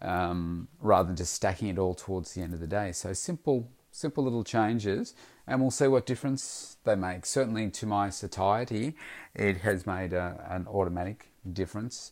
um, 0.00 0.68
rather 0.80 1.06
than 1.08 1.16
just 1.16 1.34
stacking 1.34 1.68
it 1.68 1.78
all 1.78 1.94
towards 1.94 2.34
the 2.34 2.42
end 2.42 2.54
of 2.54 2.60
the 2.60 2.66
day. 2.66 2.92
So 2.92 3.12
simple, 3.12 3.68
simple 3.94 4.24
little 4.24 4.42
changes, 4.42 5.14
and 5.46 5.60
we'll 5.60 5.70
see 5.70 5.86
what 5.86 6.04
difference 6.04 6.78
they 6.82 6.96
make. 6.96 7.24
Certainly, 7.24 7.70
to 7.70 7.86
my 7.86 8.10
satiety, 8.10 8.96
it 9.34 9.58
has 9.58 9.86
made 9.86 10.12
a, 10.12 10.44
an 10.50 10.66
automatic 10.66 11.28
difference. 11.52 12.10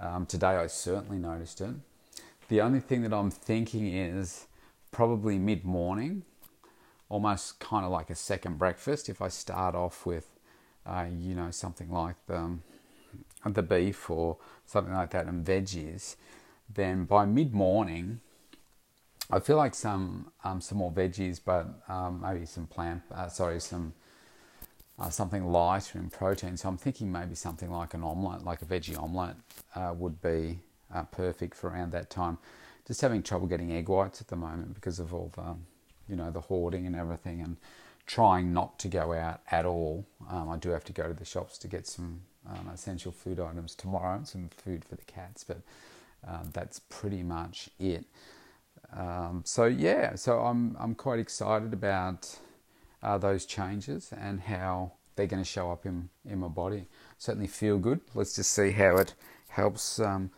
Um, 0.00 0.26
today, 0.26 0.56
I 0.56 0.66
certainly 0.66 1.18
noticed 1.18 1.60
it. 1.60 1.70
The 2.48 2.60
only 2.60 2.80
thing 2.80 3.02
that 3.02 3.12
I'm 3.12 3.30
thinking 3.30 3.86
is 3.86 4.46
probably 4.90 5.38
mid 5.38 5.64
morning 5.64 6.24
almost 7.08 7.60
kind 7.60 7.84
of 7.84 7.92
like 7.92 8.10
a 8.10 8.14
second 8.16 8.58
breakfast 8.58 9.08
if 9.08 9.22
I 9.22 9.28
start 9.28 9.76
off 9.76 10.04
with, 10.04 10.26
uh, 10.84 11.06
you 11.16 11.36
know, 11.36 11.52
something 11.52 11.92
like 11.92 12.16
the, 12.26 12.58
the 13.44 13.62
beef 13.62 14.10
or 14.10 14.36
something 14.66 14.94
like 14.94 15.10
that 15.10 15.26
and 15.26 15.46
veggies, 15.46 16.16
then 16.72 17.04
by 17.04 17.24
mid 17.24 17.54
morning, 17.54 18.20
I 19.32 19.40
feel 19.40 19.56
like 19.56 19.74
some 19.74 20.32
um, 20.44 20.60
some 20.60 20.78
more 20.78 20.90
veggies, 20.92 21.40
but 21.44 21.66
um, 21.88 22.20
maybe 22.22 22.46
some 22.46 22.66
plant, 22.66 23.02
uh, 23.14 23.28
sorry, 23.28 23.60
some 23.60 23.92
uh, 24.98 25.10
something 25.10 25.46
lighter 25.46 25.98
in 25.98 26.10
protein. 26.10 26.56
So 26.56 26.68
I'm 26.68 26.76
thinking 26.76 27.10
maybe 27.10 27.34
something 27.34 27.70
like 27.70 27.94
an 27.94 28.02
omelette, 28.02 28.44
like 28.44 28.62
a 28.62 28.66
veggie 28.66 28.98
omelette, 28.98 29.36
uh, 29.74 29.94
would 29.96 30.20
be 30.20 30.58
uh, 30.94 31.04
perfect 31.04 31.54
for 31.54 31.70
around 31.70 31.92
that 31.92 32.10
time. 32.10 32.38
Just 32.86 33.00
having 33.00 33.22
trouble 33.22 33.46
getting 33.46 33.72
egg 33.72 33.88
whites 33.88 34.20
at 34.20 34.28
the 34.28 34.36
moment 34.36 34.74
because 34.74 34.98
of 34.98 35.14
all 35.14 35.30
the 35.36 35.54
you 36.10 36.16
know, 36.16 36.30
the 36.30 36.40
hoarding 36.40 36.86
and 36.86 36.96
everything, 36.96 37.40
and 37.40 37.56
trying 38.06 38.52
not 38.52 38.78
to 38.80 38.88
go 38.88 39.12
out 39.12 39.40
at 39.50 39.64
all. 39.64 40.04
Um, 40.28 40.48
I 40.48 40.56
do 40.56 40.70
have 40.70 40.84
to 40.84 40.92
go 40.92 41.06
to 41.06 41.14
the 41.14 41.24
shops 41.24 41.56
to 41.58 41.68
get 41.68 41.86
some 41.86 42.22
um, 42.48 42.68
essential 42.74 43.12
food 43.12 43.38
items 43.38 43.74
tomorrow, 43.76 44.20
some 44.24 44.48
food 44.48 44.84
for 44.84 44.96
the 44.96 45.04
cats, 45.04 45.44
but 45.44 45.58
um, 46.26 46.50
that's 46.52 46.80
pretty 46.80 47.22
much 47.22 47.70
it. 47.78 48.04
Um, 48.96 49.42
so 49.44 49.66
yeah, 49.66 50.14
so 50.14 50.40
I'm 50.40 50.76
I'm 50.78 50.94
quite 50.94 51.18
excited 51.18 51.72
about 51.72 52.38
uh, 53.02 53.18
those 53.18 53.46
changes 53.46 54.12
and 54.18 54.40
how 54.40 54.92
they're 55.16 55.26
going 55.26 55.42
to 55.42 55.48
show 55.48 55.70
up 55.70 55.86
in 55.86 56.08
in 56.24 56.40
my 56.40 56.48
body. 56.48 56.86
Certainly 57.18 57.48
feel 57.48 57.78
good. 57.78 58.00
Let's 58.14 58.34
just 58.34 58.50
see 58.50 58.72
how 58.72 58.96
it 58.96 59.14
helps. 59.48 60.00
Um, 60.00 60.30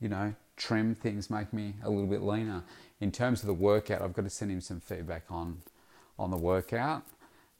you 0.00 0.08
know, 0.08 0.34
trim 0.56 0.96
things, 0.96 1.30
make 1.30 1.52
me 1.52 1.74
a 1.84 1.88
little 1.88 2.08
bit 2.08 2.22
leaner 2.22 2.64
in 3.02 3.10
terms 3.10 3.40
of 3.40 3.48
the 3.48 3.54
workout, 3.54 4.00
I've 4.00 4.12
got 4.12 4.22
to 4.22 4.30
send 4.30 4.52
him 4.52 4.60
some 4.60 4.80
feedback 4.80 5.24
on 5.28 5.60
on 6.20 6.30
the 6.30 6.36
workout, 6.36 7.02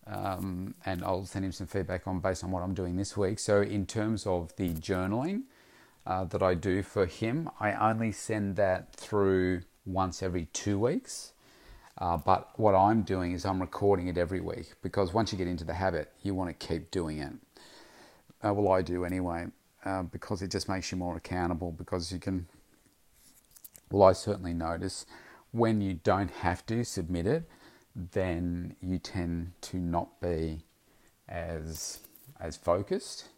um, 0.06 0.74
and 0.86 1.02
I'll 1.02 1.24
send 1.24 1.44
him 1.44 1.50
some 1.50 1.66
feedback 1.66 2.06
on 2.06 2.20
based 2.20 2.44
on 2.44 2.52
what 2.52 2.62
I'm 2.62 2.74
doing 2.74 2.96
this 2.96 3.16
week. 3.16 3.40
So 3.40 3.60
in 3.60 3.84
terms 3.84 4.24
of 4.24 4.54
the 4.54 4.68
journaling 4.74 5.42
uh, 6.06 6.24
that 6.24 6.44
I 6.44 6.54
do 6.54 6.84
for 6.84 7.06
him, 7.06 7.50
I 7.58 7.72
only 7.72 8.12
send 8.12 8.54
that 8.56 8.94
through 8.94 9.62
once 9.84 10.22
every 10.22 10.46
two 10.52 10.78
weeks. 10.78 11.32
Uh, 11.98 12.16
but 12.16 12.48
what 12.58 12.74
I'm 12.74 13.02
doing 13.02 13.32
is 13.32 13.44
I'm 13.44 13.60
recording 13.60 14.08
it 14.08 14.16
every 14.16 14.40
week 14.40 14.74
because 14.82 15.12
once 15.12 15.30
you 15.30 15.38
get 15.38 15.46
into 15.46 15.64
the 15.64 15.74
habit, 15.74 16.10
you 16.22 16.34
want 16.34 16.48
to 16.58 16.66
keep 16.66 16.90
doing 16.90 17.18
it. 17.18 17.32
Uh, 18.42 18.52
well, 18.54 18.72
I 18.72 18.82
do 18.82 19.04
anyway, 19.04 19.46
uh, 19.84 20.02
because 20.02 20.42
it 20.42 20.50
just 20.50 20.68
makes 20.68 20.90
you 20.90 20.98
more 20.98 21.16
accountable. 21.16 21.70
Because 21.70 22.10
you 22.10 22.18
can, 22.18 22.46
well, 23.90 24.08
I 24.08 24.12
certainly 24.12 24.54
notice 24.54 25.06
when 25.52 25.80
you 25.80 25.94
don't 25.94 26.30
have 26.30 26.64
to 26.66 26.82
submit 26.82 27.26
it, 27.26 27.48
then 27.94 28.74
you 28.80 28.98
tend 28.98 29.52
to 29.60 29.76
not 29.76 30.20
be 30.20 30.64
as 31.28 32.00
as 32.40 32.56
focused. 32.56 33.28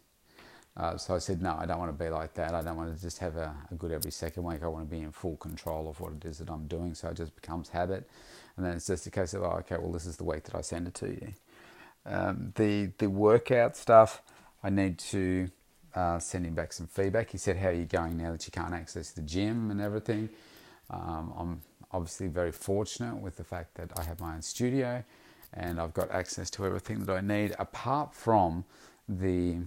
Uh, 0.77 0.97
so 0.97 1.15
I 1.15 1.19
said, 1.19 1.41
no, 1.41 1.55
I 1.57 1.65
don't 1.65 1.79
want 1.79 1.97
to 1.97 2.03
be 2.03 2.09
like 2.09 2.33
that. 2.33 2.53
I 2.53 2.61
don't 2.61 2.75
want 2.75 2.93
to 2.93 3.01
just 3.01 3.19
have 3.19 3.37
a, 3.37 3.55
a, 3.71 3.75
good 3.75 3.93
every 3.93 4.11
second 4.11 4.43
week. 4.43 4.61
I 4.61 4.67
want 4.67 4.89
to 4.89 4.93
be 4.93 5.01
in 5.01 5.11
full 5.11 5.37
control 5.37 5.89
of 5.89 6.01
what 6.01 6.11
it 6.13 6.25
is 6.25 6.39
that 6.39 6.49
I'm 6.49 6.67
doing. 6.67 6.93
So 6.93 7.07
it 7.07 7.15
just 7.15 7.33
becomes 7.33 7.69
habit, 7.69 8.09
and 8.57 8.65
then 8.65 8.73
it's 8.73 8.87
just 8.87 9.07
a 9.07 9.09
case 9.09 9.33
of, 9.33 9.43
oh, 9.43 9.57
okay, 9.59 9.77
well, 9.77 9.91
this 9.91 10.05
is 10.05 10.17
the 10.17 10.25
week 10.25 10.43
that 10.43 10.55
I 10.55 10.61
send 10.61 10.87
it 10.87 10.93
to 10.95 11.07
you. 11.07 11.33
Um, 12.05 12.51
the 12.55 12.91
the 12.97 13.09
workout 13.09 13.77
stuff, 13.77 14.21
I 14.63 14.69
need 14.69 14.99
to 14.99 15.49
uh, 15.95 16.19
send 16.19 16.45
him 16.45 16.55
back 16.55 16.73
some 16.73 16.87
feedback. 16.87 17.29
He 17.29 17.37
said, 17.37 17.55
how 17.55 17.69
are 17.69 17.73
you 17.73 17.85
going 17.85 18.17
now 18.17 18.33
that 18.33 18.45
you 18.45 18.51
can't 18.51 18.73
access 18.73 19.11
the 19.11 19.21
gym 19.21 19.71
and 19.71 19.79
everything? 19.79 20.29
Um, 20.89 21.33
I'm 21.37 21.61
obviously 21.91 22.27
very 22.27 22.51
fortunate 22.51 23.15
with 23.15 23.37
the 23.37 23.43
fact 23.43 23.75
that 23.75 23.97
I 23.97 24.03
have 24.03 24.19
my 24.19 24.35
own 24.35 24.41
studio 24.41 25.03
and 25.53 25.79
I've 25.79 25.93
got 25.93 26.11
access 26.11 26.49
to 26.51 26.65
everything 26.65 27.05
that 27.05 27.15
I 27.15 27.21
need 27.21 27.55
apart 27.57 28.13
from 28.13 28.65
the 29.07 29.59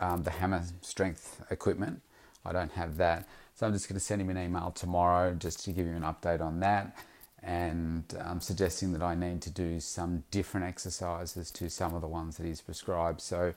um, 0.00 0.22
the 0.22 0.30
hammer 0.30 0.62
strength 0.82 1.42
equipment. 1.50 2.02
I 2.44 2.52
don't 2.52 2.72
have 2.72 2.96
that. 2.98 3.28
So 3.54 3.66
I'm 3.66 3.72
just 3.72 3.88
going 3.88 3.98
to 3.98 4.04
send 4.04 4.20
him 4.20 4.30
an 4.30 4.38
email 4.38 4.70
tomorrow 4.70 5.34
just 5.34 5.64
to 5.64 5.72
give 5.72 5.86
him 5.86 5.96
an 5.96 6.02
update 6.02 6.40
on 6.40 6.60
that 6.60 6.96
and 7.42 8.04
um, 8.20 8.40
suggesting 8.40 8.92
that 8.92 9.02
I 9.02 9.14
need 9.14 9.40
to 9.42 9.50
do 9.50 9.78
some 9.80 10.24
different 10.30 10.66
exercises 10.66 11.50
to 11.52 11.70
some 11.70 11.94
of 11.94 12.00
the 12.00 12.08
ones 12.08 12.36
that 12.36 12.46
he's 12.46 12.60
prescribed. 12.60 13.20
So 13.20 13.54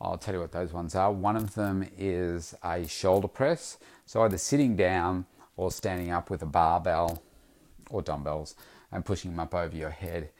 I'll 0.00 0.18
tell 0.18 0.34
you 0.34 0.40
what 0.40 0.52
those 0.52 0.72
ones 0.72 0.94
are. 0.94 1.12
One 1.12 1.36
of 1.36 1.54
them 1.54 1.88
is 1.98 2.54
a 2.64 2.86
shoulder 2.88 3.28
press. 3.28 3.78
So 4.06 4.22
either 4.22 4.38
sitting 4.38 4.74
down 4.74 5.26
or 5.56 5.70
standing 5.70 6.10
up 6.10 6.30
with 6.30 6.42
a 6.42 6.46
barbell 6.46 7.22
or 7.90 8.00
dumbbells 8.00 8.54
and 8.90 9.04
pushing 9.04 9.32
them 9.32 9.40
up 9.40 9.54
over 9.54 9.76
your 9.76 9.90
head. 9.90 10.30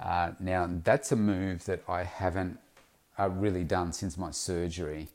Uh, 0.00 0.32
now, 0.40 0.68
that's 0.82 1.12
a 1.12 1.16
move 1.16 1.66
that 1.66 1.82
I 1.86 2.04
haven't 2.04 2.58
uh, 3.20 3.28
really 3.28 3.64
done 3.64 3.92
since 3.92 4.16
my 4.16 4.30
surgery. 4.30 5.08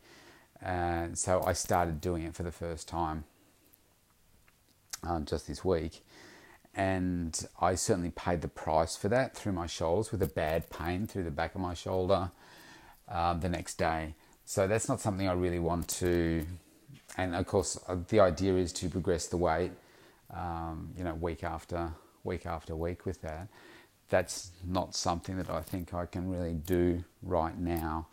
Uh, 0.63 1.07
so 1.13 1.43
I 1.45 1.53
started 1.53 2.01
doing 2.01 2.23
it 2.23 2.35
for 2.35 2.43
the 2.43 2.51
first 2.51 2.87
time 2.87 3.23
um, 5.03 5.25
just 5.25 5.47
this 5.47 5.63
week. 5.63 6.03
And 6.73 7.47
I 7.61 7.75
certainly 7.75 8.11
paid 8.11 8.41
the 8.41 8.47
price 8.47 8.95
for 8.95 9.07
that 9.09 9.35
through 9.35 9.53
my 9.53 9.65
shoulders 9.65 10.11
with 10.11 10.21
a 10.21 10.27
bad 10.27 10.69
pain 10.69 11.07
through 11.07 11.23
the 11.23 11.31
back 11.31 11.55
of 11.55 11.61
my 11.61 11.73
shoulder 11.73 12.31
uh, 13.07 13.33
the 13.33 13.49
next 13.49 13.77
day. 13.77 14.15
So 14.43 14.67
that's 14.67 14.89
not 14.89 14.99
something 14.99 15.27
I 15.27 15.33
really 15.33 15.59
want 15.59 15.87
to. 15.99 16.45
And 17.17 17.33
of 17.33 17.47
course, 17.47 17.79
uh, 17.87 17.97
the 18.09 18.19
idea 18.19 18.55
is 18.55 18.73
to 18.73 18.89
progress 18.89 19.27
the 19.27 19.37
weight, 19.37 19.71
um, 20.33 20.89
you 20.97 21.03
know, 21.03 21.13
week 21.13 21.43
after 21.43 21.91
week 22.23 22.45
after 22.45 22.75
week 22.75 23.05
with 23.05 23.21
that. 23.21 23.47
That's 24.09 24.51
not 24.63 24.95
something 24.95 25.37
that 25.37 25.49
I 25.49 25.61
think 25.61 25.93
I 25.93 26.05
can 26.05 26.29
really 26.29 26.53
do 26.53 27.03
right 27.23 27.57
now. 27.57 28.07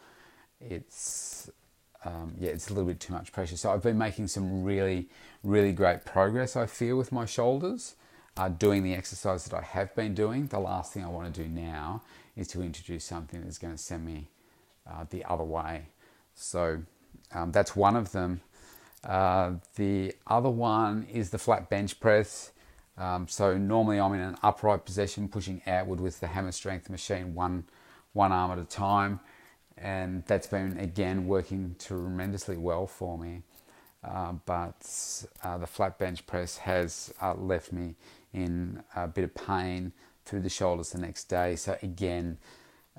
It's 0.61 1.50
um, 2.04 2.34
yeah, 2.38 2.50
it's 2.50 2.68
a 2.68 2.75
little 2.75 2.88
bit 2.88 3.00
too 3.00 3.12
much 3.12 3.32
pressure. 3.32 3.56
So 3.56 3.70
I've 3.70 3.82
been 3.82 3.99
making 3.99 4.28
some 4.28 4.64
really, 4.64 5.08
really 5.44 5.72
great 5.72 6.04
progress. 6.04 6.56
I 6.56 6.66
feel 6.66 6.96
with 6.96 7.12
my 7.12 7.26
shoulders, 7.26 7.94
uh, 8.37 8.49
doing 8.49 8.82
the 8.82 8.94
exercise 8.94 9.44
that 9.44 9.56
I 9.56 9.62
have 9.62 9.94
been 9.94 10.14
doing. 10.14 10.46
The 10.49 10.58
last 10.58 10.92
thing 10.92 11.04
I 11.04 11.08
want 11.08 11.32
to 11.32 11.42
do 11.42 11.49
now 11.49 12.02
is 12.37 12.49
to 12.49 12.62
introduce 12.62 13.04
something 13.04 13.42
that's 13.42 13.58
going 13.58 13.75
to 13.75 13.78
send 13.78 14.04
me 14.04 14.28
uh, 14.90 15.04
the 15.11 15.25
other 15.25 15.44
way. 15.44 15.87
So 16.34 16.82
um, 17.32 17.52
that's 17.52 17.76
one 17.76 17.94
of 17.94 18.12
them. 18.12 18.40
Uh, 19.04 19.54
the 19.76 20.14
other 20.26 20.50
one 20.50 21.07
is 21.12 21.31
the 21.31 21.38
flat 21.38 21.68
bench 21.68 22.00
press. 22.00 22.52
Um, 22.98 23.26
so 23.26 23.57
normally 23.57 23.98
I'm 23.98 24.12
in 24.14 24.20
an 24.20 24.37
upright 24.42 24.85
position, 24.85 25.28
pushing 25.28 25.62
outward 25.66 26.00
with 26.00 26.20
the 26.20 26.26
hammer 26.26 26.52
strength 26.52 26.90
machine, 26.90 27.35
one 27.35 27.64
one 28.12 28.31
arm 28.31 28.50
at 28.50 28.59
a 28.59 28.64
time, 28.64 29.20
and 29.78 30.22
that's 30.26 30.46
been 30.46 30.78
again 30.78 31.26
working 31.26 31.76
tremendously 31.78 32.57
well 32.57 32.87
for 32.87 33.16
me. 33.16 33.42
Uh, 34.05 34.33
but 34.44 35.24
uh, 35.44 35.57
the 35.59 35.66
flat 35.66 35.98
bench 35.98 36.26
press 36.26 36.59
has 36.59 37.14
uh, 37.22 37.35
left 37.35 37.72
me 37.72 37.94
in 38.35 38.83
a 38.96 39.07
bit 39.07 39.24
of 39.24 39.35
pain 39.35 39.92
through 40.24 40.40
the 40.40 40.48
shoulders 40.48 40.90
the 40.90 40.98
next 40.98 41.24
day. 41.24 41.55
So 41.57 41.76
again, 41.83 42.38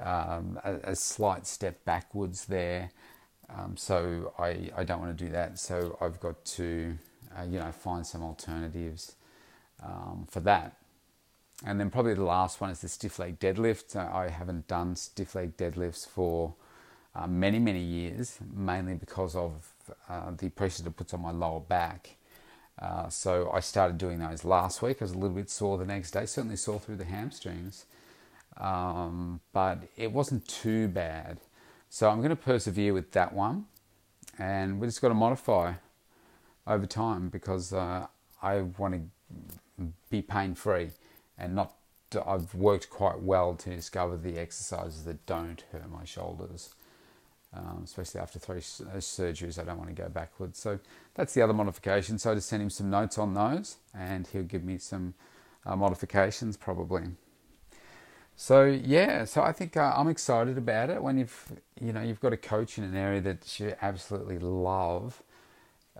um, 0.01 0.59
a, 0.63 0.91
a, 0.91 0.95
slight 0.95 1.45
step 1.45 1.83
backwards 1.85 2.45
there. 2.45 2.89
Um, 3.49 3.75
so 3.75 4.33
I, 4.39 4.71
I 4.75 4.83
don't 4.83 5.01
want 5.01 5.15
to 5.15 5.25
do 5.25 5.29
that. 5.31 5.59
So 5.59 5.97
I've 6.01 6.19
got 6.19 6.43
to 6.45 6.97
uh, 7.37 7.43
you 7.43 7.59
know 7.59 7.71
find 7.71 8.07
some 8.07 8.23
alternatives 8.23 9.15
um, 9.83 10.27
for 10.29 10.39
that. 10.41 10.77
And 11.65 11.79
then 11.79 11.89
probably 11.89 12.13
the 12.13 12.23
last 12.23 12.59
one 12.59 12.69
is 12.69 12.79
the 12.79 12.89
stiff 12.89 13.19
leg 13.19 13.39
deadlift. 13.39 13.95
Uh, 13.95 14.15
I 14.15 14.29
haven't 14.29 14.67
done 14.67 14.95
stiff 14.95 15.35
leg 15.35 15.55
deadlifts 15.55 16.07
for 16.07 16.55
uh, 17.15 17.27
many, 17.27 17.59
many 17.59 17.81
years, 17.81 18.39
mainly 18.53 18.95
because 18.95 19.35
of 19.35 19.71
uh, 20.09 20.31
the 20.37 20.49
pressure 20.49 20.83
it 20.85 20.95
puts 20.97 21.13
on 21.13 21.21
my 21.21 21.31
lower 21.31 21.59
back. 21.59 22.15
Uh, 22.79 23.07
so 23.07 23.51
I 23.51 23.59
started 23.59 23.97
doing 23.97 24.19
those 24.19 24.43
last 24.43 24.81
week. 24.81 24.97
I 25.01 25.05
was 25.05 25.11
a 25.11 25.17
little 25.17 25.35
bit 25.35 25.49
sore 25.49 25.77
the 25.77 25.85
next 25.85 26.11
day, 26.11 26.25
certainly 26.25 26.55
sore 26.55 26.79
through 26.79 26.95
the 26.95 27.05
hamstrings, 27.05 27.85
um, 28.57 29.39
but 29.53 29.83
it 29.95 30.11
wasn't 30.11 30.47
too 30.47 30.87
bad. 30.87 31.37
So 31.89 32.09
I'm 32.09 32.17
going 32.17 32.29
to 32.31 32.35
persevere 32.35 32.93
with 32.93 33.11
that 33.11 33.31
one, 33.31 33.67
and 34.39 34.79
we 34.79 34.87
just 34.87 35.01
got 35.01 35.09
to 35.09 35.13
modify 35.13 35.73
over 36.65 36.87
time 36.87 37.29
because 37.29 37.71
uh, 37.73 38.07
I 38.41 38.61
want 38.61 38.95
to 38.95 39.01
be 40.09 40.21
pain 40.21 40.55
free 40.55 40.89
and 41.37 41.55
not 41.55 41.73
I've 42.25 42.53
worked 42.53 42.89
quite 42.89 43.21
well 43.21 43.55
to 43.55 43.69
discover 43.69 44.17
the 44.17 44.37
exercises 44.37 45.03
that 45.05 45.25
don't 45.25 45.63
hurt 45.71 45.89
my 45.89 46.05
shoulders, 46.05 46.75
um, 47.53 47.81
especially 47.83 48.21
after 48.21 48.39
three 48.39 48.57
uh, 48.57 48.97
surgeries. 48.97 49.59
I 49.59 49.63
don't 49.63 49.77
want 49.77 49.89
to 49.89 49.99
go 49.99 50.09
backwards. 50.09 50.59
So 50.59 50.79
that's 51.15 51.33
the 51.33 51.41
other 51.41 51.53
modification. 51.53 52.19
So 52.19 52.31
I 52.31 52.35
just 52.35 52.49
send 52.49 52.61
him 52.61 52.69
some 52.69 52.89
notes 52.89 53.17
on 53.17 53.33
those, 53.33 53.77
and 53.93 54.27
he'll 54.27 54.43
give 54.43 54.63
me 54.63 54.77
some 54.77 55.13
uh, 55.65 55.75
modifications 55.75 56.57
probably. 56.57 57.03
So 58.35 58.65
yeah, 58.65 59.25
so 59.25 59.43
I 59.43 59.51
think 59.51 59.77
uh, 59.77 59.93
I'm 59.95 60.07
excited 60.07 60.57
about 60.57 60.89
it. 60.89 61.01
When 61.01 61.17
you've 61.17 61.51
you 61.79 61.93
know 61.93 62.01
you've 62.01 62.19
got 62.19 62.33
a 62.33 62.37
coach 62.37 62.77
in 62.77 62.83
an 62.83 62.95
area 62.95 63.21
that 63.21 63.59
you 63.59 63.75
absolutely 63.81 64.39
love, 64.39 65.21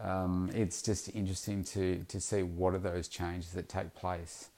um, 0.01 0.49
it's 0.53 0.82
just 0.82 1.13
interesting 1.13 1.63
to, 1.65 2.03
to 2.08 2.19
see 2.19 2.43
what 2.43 2.73
are 2.73 2.79
those 2.79 3.08
changes 3.08 3.51
that 3.51 3.69
take 3.69 3.93
place 3.93 4.49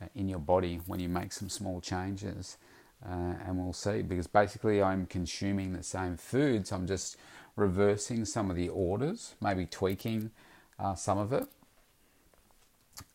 uh, 0.00 0.06
in 0.14 0.28
your 0.28 0.38
body 0.38 0.80
when 0.86 1.00
you 1.00 1.08
make 1.08 1.32
some 1.32 1.48
small 1.48 1.80
changes. 1.80 2.56
Uh, 3.04 3.34
and 3.44 3.58
we'll 3.58 3.72
see 3.72 4.02
because 4.02 4.26
basically 4.26 4.82
I'm 4.82 5.06
consuming 5.06 5.72
the 5.72 5.82
same 5.82 6.16
foods, 6.16 6.72
I'm 6.72 6.86
just 6.86 7.16
reversing 7.56 8.24
some 8.24 8.50
of 8.50 8.56
the 8.56 8.68
orders, 8.68 9.34
maybe 9.40 9.66
tweaking 9.66 10.30
uh, 10.78 10.94
some 10.94 11.18
of 11.18 11.32
it. 11.32 11.46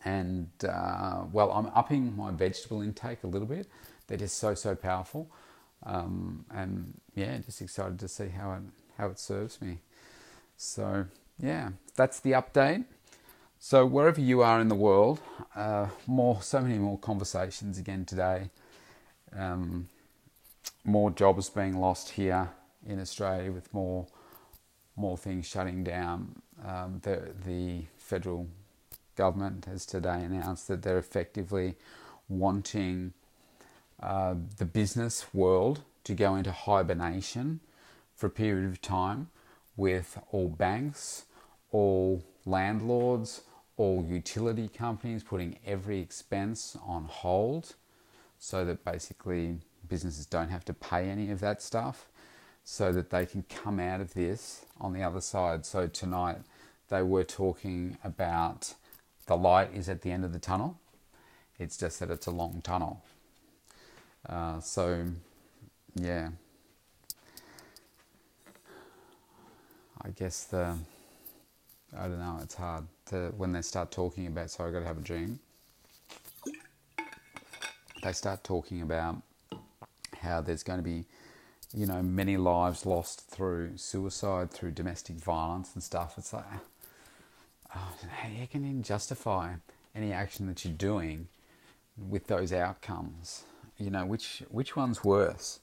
And 0.04 0.50
uh, 0.68 1.24
well, 1.32 1.52
I'm 1.52 1.68
upping 1.74 2.15
my 2.15 2.32
vegetable 2.32 2.82
intake 2.82 3.24
a 3.24 3.28
little 3.28 3.48
bit. 3.48 3.68
They're 4.08 4.18
just 4.18 4.38
so, 4.38 4.54
so 4.54 4.76
powerful. 4.76 5.30
Um, 5.84 6.46
and 6.52 7.00
yeah, 7.15 7.38
just 7.38 7.62
excited 7.62 8.00
to 8.00 8.08
see 8.08 8.28
how 8.28 8.52
it, 8.54 8.62
how 8.98 9.08
it 9.08 9.20
serves 9.20 9.62
me. 9.62 9.80
So 10.58 11.06
yeah, 11.41 11.69
that's 11.95 12.19
the 12.19 12.32
update. 12.32 12.86
So 13.60 13.86
wherever 13.86 14.21
you 14.21 14.41
are 14.41 14.62
in 14.62 14.67
the 14.69 14.75
world, 14.75 15.19
uh, 15.56 15.88
more, 16.08 16.41
so 16.41 16.62
many 16.62 16.78
more 16.78 16.97
conversations 16.97 17.78
again 17.78 18.06
today. 18.06 18.49
Um, 19.36 19.89
more 20.86 21.12
jobs 21.12 21.49
being 21.49 21.78
lost 21.78 22.12
here 22.12 22.49
in 22.88 22.99
Australia 22.99 23.52
with 23.52 23.73
more, 23.73 24.08
more 24.95 25.17
things 25.17 25.47
shutting 25.47 25.84
down. 25.84 26.41
Um, 26.65 26.99
the 27.04 27.32
the 27.45 27.84
federal 27.97 28.47
government 29.15 29.65
has 29.65 29.86
today 29.86 30.23
announced 30.23 30.67
that 30.67 30.82
they're 30.82 30.97
effectively 30.97 31.75
wanting 32.28 33.13
uh, 34.02 34.36
the 34.58 34.65
business 34.65 35.34
world 35.34 35.84
to 36.06 36.13
go 36.13 36.36
into 36.36 36.52
hibernation 36.52 37.60
for 38.15 38.28
a 38.28 38.30
period 38.30 38.69
of 38.69 38.82
time 38.82 39.28
with 39.75 40.17
all 40.32 40.47
banks 40.47 41.25
all 41.72 42.24
landlords, 42.46 43.42
all 43.78 44.06
utility 44.08 44.68
companies 44.68 45.24
putting 45.24 45.58
every 45.66 46.00
expense 46.00 46.78
on 46.86 47.06
hold 47.06 47.76
so 48.38 48.66
that 48.66 48.84
basically 48.84 49.60
businesses 49.88 50.26
don't 50.26 50.50
have 50.50 50.66
to 50.66 50.74
pay 50.74 51.10
any 51.10 51.32
of 51.32 51.40
that 51.40 51.62
stuff 51.62 52.08
so 52.64 52.92
that 52.92 53.10
they 53.10 53.26
can 53.26 53.44
come 53.44 53.80
out 53.80 54.02
of 54.02 54.14
this 54.14 54.66
on 54.80 54.94
the 54.94 55.02
other 55.02 55.22
side. 55.22 55.66
So 55.66 55.88
tonight 55.88 56.38
they 56.90 57.02
were 57.02 57.24
talking 57.24 57.98
about 58.04 58.74
the 59.28 59.38
light 59.38 59.74
is 59.74 59.90
at 59.90 60.02
the 60.02 60.12
end 60.12 60.26
of 60.26 60.34
the 60.34 60.40
tunnel. 60.40 60.78
It's 61.58 61.78
just 61.78 62.00
that 62.00 62.10
it's 62.10 62.28
a 62.28 62.32
long 62.32 62.62
tunnel. 62.64 63.04
Uh, 64.28 64.60
so, 64.60 65.06
yeah. 65.96 66.30
I 70.02 70.10
guess 70.10 70.46
the 70.46 70.78
I 71.97 72.04
don't 72.04 72.19
know. 72.19 72.39
It's 72.41 72.56
hard 72.56 72.86
to 73.08 73.34
when 73.38 73.52
they 73.52 73.62
start 73.62 73.91
talking 73.91 74.28
about. 74.28 74.52
So 74.52 74.65
I 74.65 74.71
got 74.71 74.80
to 74.80 74.86
have 74.86 74.97
a 74.97 75.02
drink. 75.02 75.39
They 78.04 78.13
start 78.13 78.43
talking 78.43 78.82
about 78.82 79.21
how 80.21 80.41
there's 80.41 80.63
going 80.63 80.80
to 80.80 80.84
be, 80.84 81.06
you 81.73 81.86
know, 81.86 82.02
many 82.02 82.38
lives 82.38 82.86
lost 82.86 83.30
through 83.30 83.78
suicide, 83.78 84.52
through 84.52 84.71
domestic 84.71 85.17
violence 85.17 85.73
and 85.73 85.84
stuff. 85.84 86.15
It's 86.17 86.32
like, 86.32 86.45
oh, 87.75 87.93
how 88.10 88.30
you 88.30 88.47
can 88.47 88.63
even 88.63 88.84
justify 88.84 89.56
any 89.95 90.13
action 90.13 90.47
that 90.47 90.63
you're 90.63 90.73
doing 90.73 91.28
with 91.97 92.28
those 92.28 92.54
outcomes? 92.54 93.43
You 93.78 93.89
know, 93.89 94.06
which 94.06 94.43
which 94.49 94.75
one's 94.75 95.04
worse? 95.04 95.60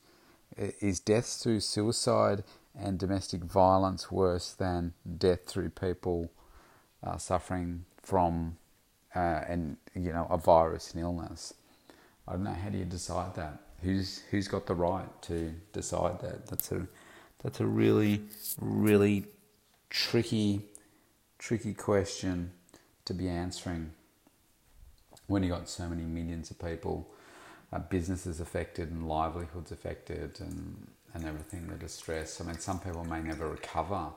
Is 0.56 1.00
death 1.00 1.26
through 1.26 1.60
suicide 1.60 2.44
and 2.78 2.98
domestic 2.98 3.42
violence 3.44 4.10
worse 4.10 4.52
than 4.52 4.92
death 5.18 5.40
through 5.46 5.70
people 5.70 6.30
uh, 7.02 7.16
suffering 7.16 7.84
from 8.02 8.56
uh, 9.14 9.42
and 9.48 9.76
you 9.94 10.12
know 10.12 10.26
a 10.30 10.36
virus 10.36 10.92
and 10.92 11.02
illness? 11.02 11.54
I 12.28 12.32
don't 12.32 12.44
know. 12.44 12.52
How 12.52 12.68
do 12.68 12.78
you 12.78 12.84
decide 12.84 13.34
that? 13.36 13.60
Who's 13.82 14.22
who's 14.30 14.48
got 14.48 14.66
the 14.66 14.74
right 14.74 15.08
to 15.22 15.54
decide 15.72 16.20
that? 16.20 16.46
That's 16.46 16.72
a 16.72 16.86
that's 17.42 17.60
a 17.60 17.66
really 17.66 18.22
really 18.60 19.26
tricky 19.90 20.62
tricky 21.38 21.74
question 21.74 22.50
to 23.04 23.14
be 23.14 23.28
answering 23.28 23.92
when 25.26 25.42
you 25.42 25.48
got 25.48 25.68
so 25.68 25.88
many 25.88 26.02
millions 26.02 26.50
of 26.50 26.58
people, 26.58 27.08
uh, 27.72 27.78
businesses 27.78 28.40
affected 28.40 28.90
and 28.90 29.08
livelihoods 29.08 29.72
affected 29.72 30.40
and 30.40 30.86
and 31.16 31.24
everything 31.24 31.66
the 31.66 31.74
distress. 31.76 32.40
I 32.40 32.44
mean, 32.44 32.58
some 32.58 32.78
people 32.78 33.04
may 33.04 33.20
never 33.20 33.48
recover 33.48 34.08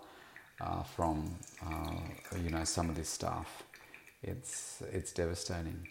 uh, 0.60 0.84
from 0.84 1.34
uh, 1.66 1.96
you 2.44 2.50
know 2.50 2.64
some 2.66 2.90
of 2.90 2.96
this 2.96 3.10
stuff. 3.10 3.64
It's 4.22 4.84
it's 4.92 5.12
devastating. 5.14 5.88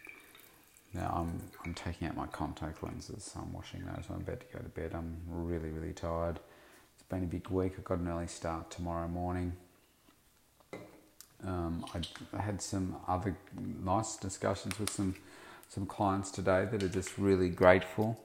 Now 0.93 1.13
I'm 1.17 1.41
I'm 1.65 1.75
taking 1.75 2.09
out 2.09 2.17
my 2.17 2.27
contact 2.27 2.83
lenses. 2.83 3.25
So 3.33 3.41
I'm 3.41 3.53
washing 3.53 3.85
those. 3.85 4.05
I'm 4.11 4.17
about 4.17 4.41
to 4.41 4.47
go 4.53 4.59
to 4.59 4.69
bed. 4.69 4.93
I'm 4.95 5.17
really 5.27 5.71
really 5.71 5.95
tired. 5.95 6.39
It's 6.95 7.09
been 7.09 7.25
a 7.25 7.27
big 7.27 7.49
week. 7.49 7.73
I've 7.79 7.85
got 7.85 7.99
an 7.99 8.09
early 8.09 8.27
start 8.27 8.71
tomorrow 8.71 9.09
morning. 9.09 9.55
Um, 11.45 11.87
I 12.35 12.43
had 12.43 12.61
some 12.61 12.97
other 13.07 13.37
nice 13.83 14.17
discussions 14.17 14.79
with 14.79 14.91
some 14.91 15.15
some 15.71 15.87
clients 15.87 16.31
today 16.31 16.67
that 16.71 16.83
are 16.83 16.89
just 16.89 17.17
really 17.17 17.49
grateful 17.49 18.19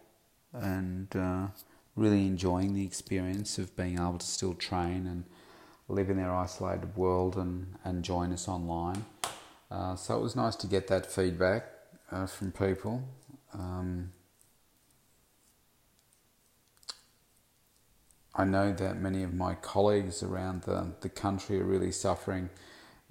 and 0.54 1.08
uh, 1.16 1.48
really 1.96 2.26
enjoying 2.26 2.74
the 2.74 2.84
experience 2.84 3.58
of 3.58 3.76
being 3.76 3.96
able 3.96 4.18
to 4.18 4.26
still 4.26 4.54
train 4.54 5.06
and 5.08 5.24
live 5.88 6.10
in 6.10 6.18
their 6.18 6.34
isolated 6.34 6.96
world 6.96 7.36
and, 7.36 7.76
and 7.84 8.04
join 8.04 8.32
us 8.32 8.48
online. 8.48 9.06
Uh, 9.70 9.96
so 9.96 10.18
it 10.18 10.22
was 10.22 10.36
nice 10.36 10.56
to 10.56 10.68
get 10.68 10.88
that 10.88 11.12
feedback 11.12 11.66
uh, 12.12 12.26
from 12.26 12.52
people. 12.52 13.04
Um, 13.54 14.12
I 18.36 18.46
know 18.46 18.74
that 18.74 18.98
many 18.98 19.22
of 19.24 19.34
my 19.34 19.54
colleagues 19.56 20.24
around 20.24 20.64
the, 20.64 20.88
the 21.02 21.10
country 21.10 21.60
are 21.60 21.66
really 21.66 21.92
suffering. 21.92 22.50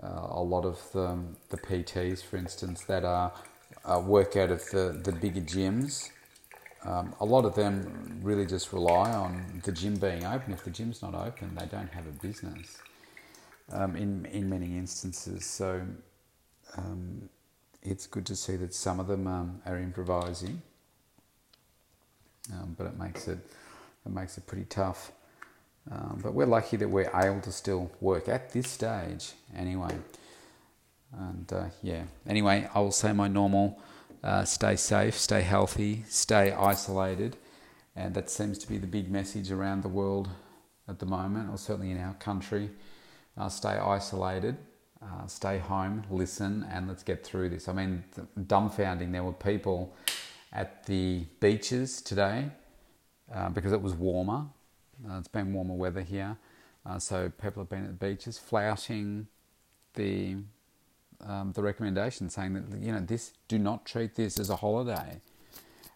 Uh, 0.02 0.26
a 0.30 0.42
lot 0.42 0.64
of 0.64 0.80
the, 0.92 1.18
the 1.50 1.56
PTs, 1.56 2.24
for 2.24 2.36
instance, 2.36 2.82
that 2.84 3.04
are 3.04 3.32
uh, 3.84 4.00
work 4.00 4.36
out 4.36 4.50
of 4.50 4.68
the, 4.70 5.00
the 5.04 5.12
bigger 5.12 5.40
gyms, 5.40 6.10
um, 6.84 7.14
a 7.20 7.24
lot 7.24 7.44
of 7.44 7.54
them 7.54 8.20
really 8.22 8.46
just 8.46 8.72
rely 8.72 9.10
on 9.12 9.60
the 9.64 9.72
gym 9.72 9.96
being 9.96 10.24
open. 10.24 10.52
If 10.52 10.64
the 10.64 10.70
gym's 10.70 11.02
not 11.02 11.14
open, 11.14 11.54
they 11.54 11.66
don't 11.66 11.90
have 11.92 12.06
a 12.06 12.22
business 12.26 12.78
um, 13.70 13.96
in, 13.96 14.26
in 14.26 14.48
many 14.50 14.76
instances. 14.76 15.44
So 15.44 15.82
um, 16.76 17.28
it's 17.82 18.06
good 18.06 18.26
to 18.26 18.36
see 18.36 18.56
that 18.56 18.74
some 18.74 18.98
of 19.00 19.06
them 19.06 19.26
um, 19.26 19.62
are 19.66 19.78
improvising, 19.78 20.60
um, 22.52 22.74
but 22.76 22.86
it 22.86 22.98
makes 22.98 23.28
it 23.28 23.38
it 24.04 24.12
makes 24.12 24.36
it 24.36 24.46
pretty 24.46 24.64
tough. 24.64 25.12
Um, 25.90 26.20
but 26.22 26.34
we're 26.34 26.46
lucky 26.46 26.76
that 26.76 26.88
we're 26.88 27.10
able 27.14 27.40
to 27.40 27.52
still 27.52 27.90
work 28.00 28.28
at 28.28 28.52
this 28.52 28.70
stage 28.70 29.32
anyway. 29.56 29.94
And 31.12 31.52
uh, 31.52 31.64
yeah, 31.82 32.04
anyway, 32.26 32.68
I 32.74 32.80
will 32.80 32.92
say 32.92 33.12
my 33.12 33.28
normal 33.28 33.80
uh, 34.22 34.44
stay 34.44 34.76
safe, 34.76 35.18
stay 35.18 35.42
healthy, 35.42 36.04
stay 36.08 36.52
isolated. 36.52 37.36
And 37.94 38.14
that 38.14 38.30
seems 38.30 38.58
to 38.58 38.68
be 38.68 38.78
the 38.78 38.86
big 38.86 39.10
message 39.10 39.50
around 39.50 39.82
the 39.82 39.88
world 39.88 40.28
at 40.88 40.98
the 40.98 41.06
moment, 41.06 41.50
or 41.50 41.58
certainly 41.58 41.90
in 41.90 41.98
our 41.98 42.14
country. 42.14 42.70
Uh, 43.36 43.48
stay 43.48 43.76
isolated, 43.78 44.56
uh, 45.02 45.26
stay 45.26 45.58
home, 45.58 46.04
listen, 46.10 46.66
and 46.70 46.88
let's 46.88 47.02
get 47.02 47.24
through 47.24 47.48
this. 47.48 47.68
I 47.68 47.72
mean, 47.72 48.04
dumbfounding, 48.38 49.12
there 49.12 49.24
were 49.24 49.32
people 49.32 49.94
at 50.52 50.84
the 50.84 51.24
beaches 51.40 52.02
today 52.02 52.50
uh, 53.34 53.48
because 53.48 53.72
it 53.72 53.80
was 53.80 53.94
warmer. 53.94 54.46
Uh, 55.08 55.18
it's 55.18 55.28
been 55.28 55.52
warmer 55.52 55.74
weather 55.74 56.02
here. 56.02 56.36
Uh, 56.84 56.98
so 56.98 57.30
people 57.40 57.62
have 57.62 57.70
been 57.70 57.84
at 57.84 57.98
the 57.98 58.06
beaches 58.06 58.38
flouting 58.38 59.26
the 59.94 60.36
um, 61.26 61.52
the 61.52 61.62
recommendation 61.62 62.28
saying 62.28 62.54
that 62.54 62.78
you 62.80 62.92
know 62.92 63.00
this 63.00 63.32
do 63.48 63.58
not 63.58 63.84
treat 63.84 64.14
this 64.14 64.38
as 64.38 64.50
a 64.50 64.56
holiday. 64.56 65.20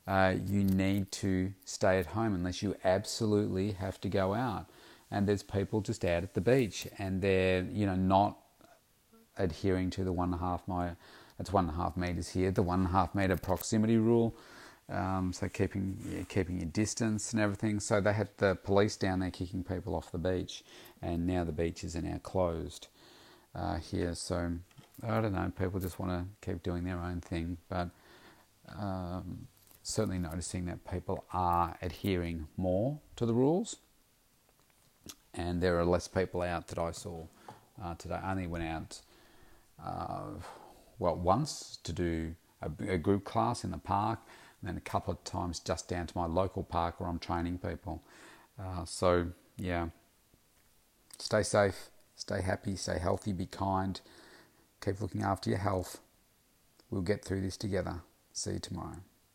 Uh, 0.06 0.34
you 0.46 0.62
need 0.62 1.10
to 1.10 1.52
stay 1.64 1.98
at 1.98 2.06
home 2.06 2.34
unless 2.34 2.62
you 2.62 2.76
absolutely 2.84 3.72
have 3.72 4.00
to 4.00 4.08
go 4.08 4.34
out. 4.34 4.66
And 5.10 5.26
there's 5.26 5.42
people 5.42 5.80
just 5.80 6.04
out 6.04 6.22
at 6.22 6.34
the 6.34 6.40
beach 6.40 6.86
and 6.98 7.20
they're 7.20 7.64
you 7.72 7.86
know 7.86 7.96
not 7.96 8.38
adhering 9.36 9.90
to 9.90 10.04
the 10.04 10.12
one 10.12 10.32
and 10.32 10.40
a 10.40 10.44
half 10.44 10.66
mile. 10.68 10.96
That's 11.38 11.52
one 11.52 11.68
and 11.68 11.74
a 11.74 11.76
half 11.76 11.96
meters 11.96 12.30
here. 12.30 12.50
The 12.50 12.62
one 12.62 12.80
and 12.80 12.88
a 12.88 12.92
half 12.92 13.14
meter 13.14 13.36
proximity 13.36 13.98
rule. 13.98 14.34
Um, 14.88 15.32
so 15.32 15.48
keeping 15.48 15.98
yeah, 16.08 16.22
keeping 16.28 16.58
your 16.58 16.68
distance 16.68 17.32
and 17.32 17.42
everything. 17.42 17.80
So 17.80 18.00
they 18.00 18.12
had 18.12 18.28
the 18.36 18.54
police 18.54 18.96
down 18.96 19.18
there 19.18 19.32
kicking 19.32 19.64
people 19.64 19.96
off 19.96 20.12
the 20.12 20.18
beach, 20.18 20.62
and 21.02 21.26
now 21.26 21.42
the 21.42 21.52
beaches 21.52 21.96
are 21.96 22.02
now 22.02 22.18
closed 22.22 22.86
uh, 23.54 23.78
here. 23.78 24.14
So 24.14 24.52
I 25.02 25.20
don't 25.20 25.34
know, 25.34 25.52
people 25.58 25.78
just 25.78 25.98
want 25.98 26.12
to 26.12 26.46
keep 26.46 26.62
doing 26.62 26.84
their 26.84 26.98
own 26.98 27.20
thing, 27.20 27.58
but 27.68 27.90
um, 28.78 29.46
certainly 29.82 30.18
noticing 30.18 30.64
that 30.66 30.84
people 30.90 31.24
are 31.32 31.76
adhering 31.82 32.48
more 32.56 32.98
to 33.16 33.26
the 33.26 33.34
rules, 33.34 33.76
and 35.34 35.62
there 35.62 35.78
are 35.78 35.84
less 35.84 36.08
people 36.08 36.42
out 36.42 36.68
that 36.68 36.78
I 36.78 36.92
saw 36.92 37.26
uh, 37.82 37.94
today. 37.96 38.18
I 38.22 38.30
only 38.30 38.46
went 38.46 38.64
out, 38.64 39.00
uh, 39.84 40.40
well, 40.98 41.16
once 41.16 41.78
to 41.84 41.92
do 41.92 42.34
a, 42.62 42.70
a, 42.88 42.96
group 42.96 43.24
class 43.24 43.64
in 43.64 43.70
the 43.70 43.78
park, 43.78 44.18
and 44.60 44.68
then 44.68 44.76
a 44.78 44.80
couple 44.80 45.12
of 45.12 45.22
times 45.24 45.60
just 45.60 45.88
down 45.88 46.06
to 46.06 46.18
my 46.18 46.26
local 46.26 46.62
park 46.62 46.98
where 46.98 47.08
I'm 47.08 47.18
training 47.18 47.58
people. 47.58 48.02
Uh, 48.58 48.86
so, 48.86 49.28
yeah, 49.58 49.88
stay 51.18 51.42
safe, 51.42 51.90
stay 52.14 52.40
happy, 52.40 52.76
stay 52.76 52.98
healthy, 52.98 53.34
be 53.34 53.46
kind. 53.46 54.00
Keep 54.86 55.00
looking 55.00 55.24
after 55.24 55.50
your 55.50 55.58
health. 55.58 55.98
We'll 56.90 57.02
get 57.02 57.24
through 57.24 57.40
this 57.40 57.56
together. 57.56 58.02
See 58.32 58.52
you 58.52 58.58
tomorrow. 58.60 59.00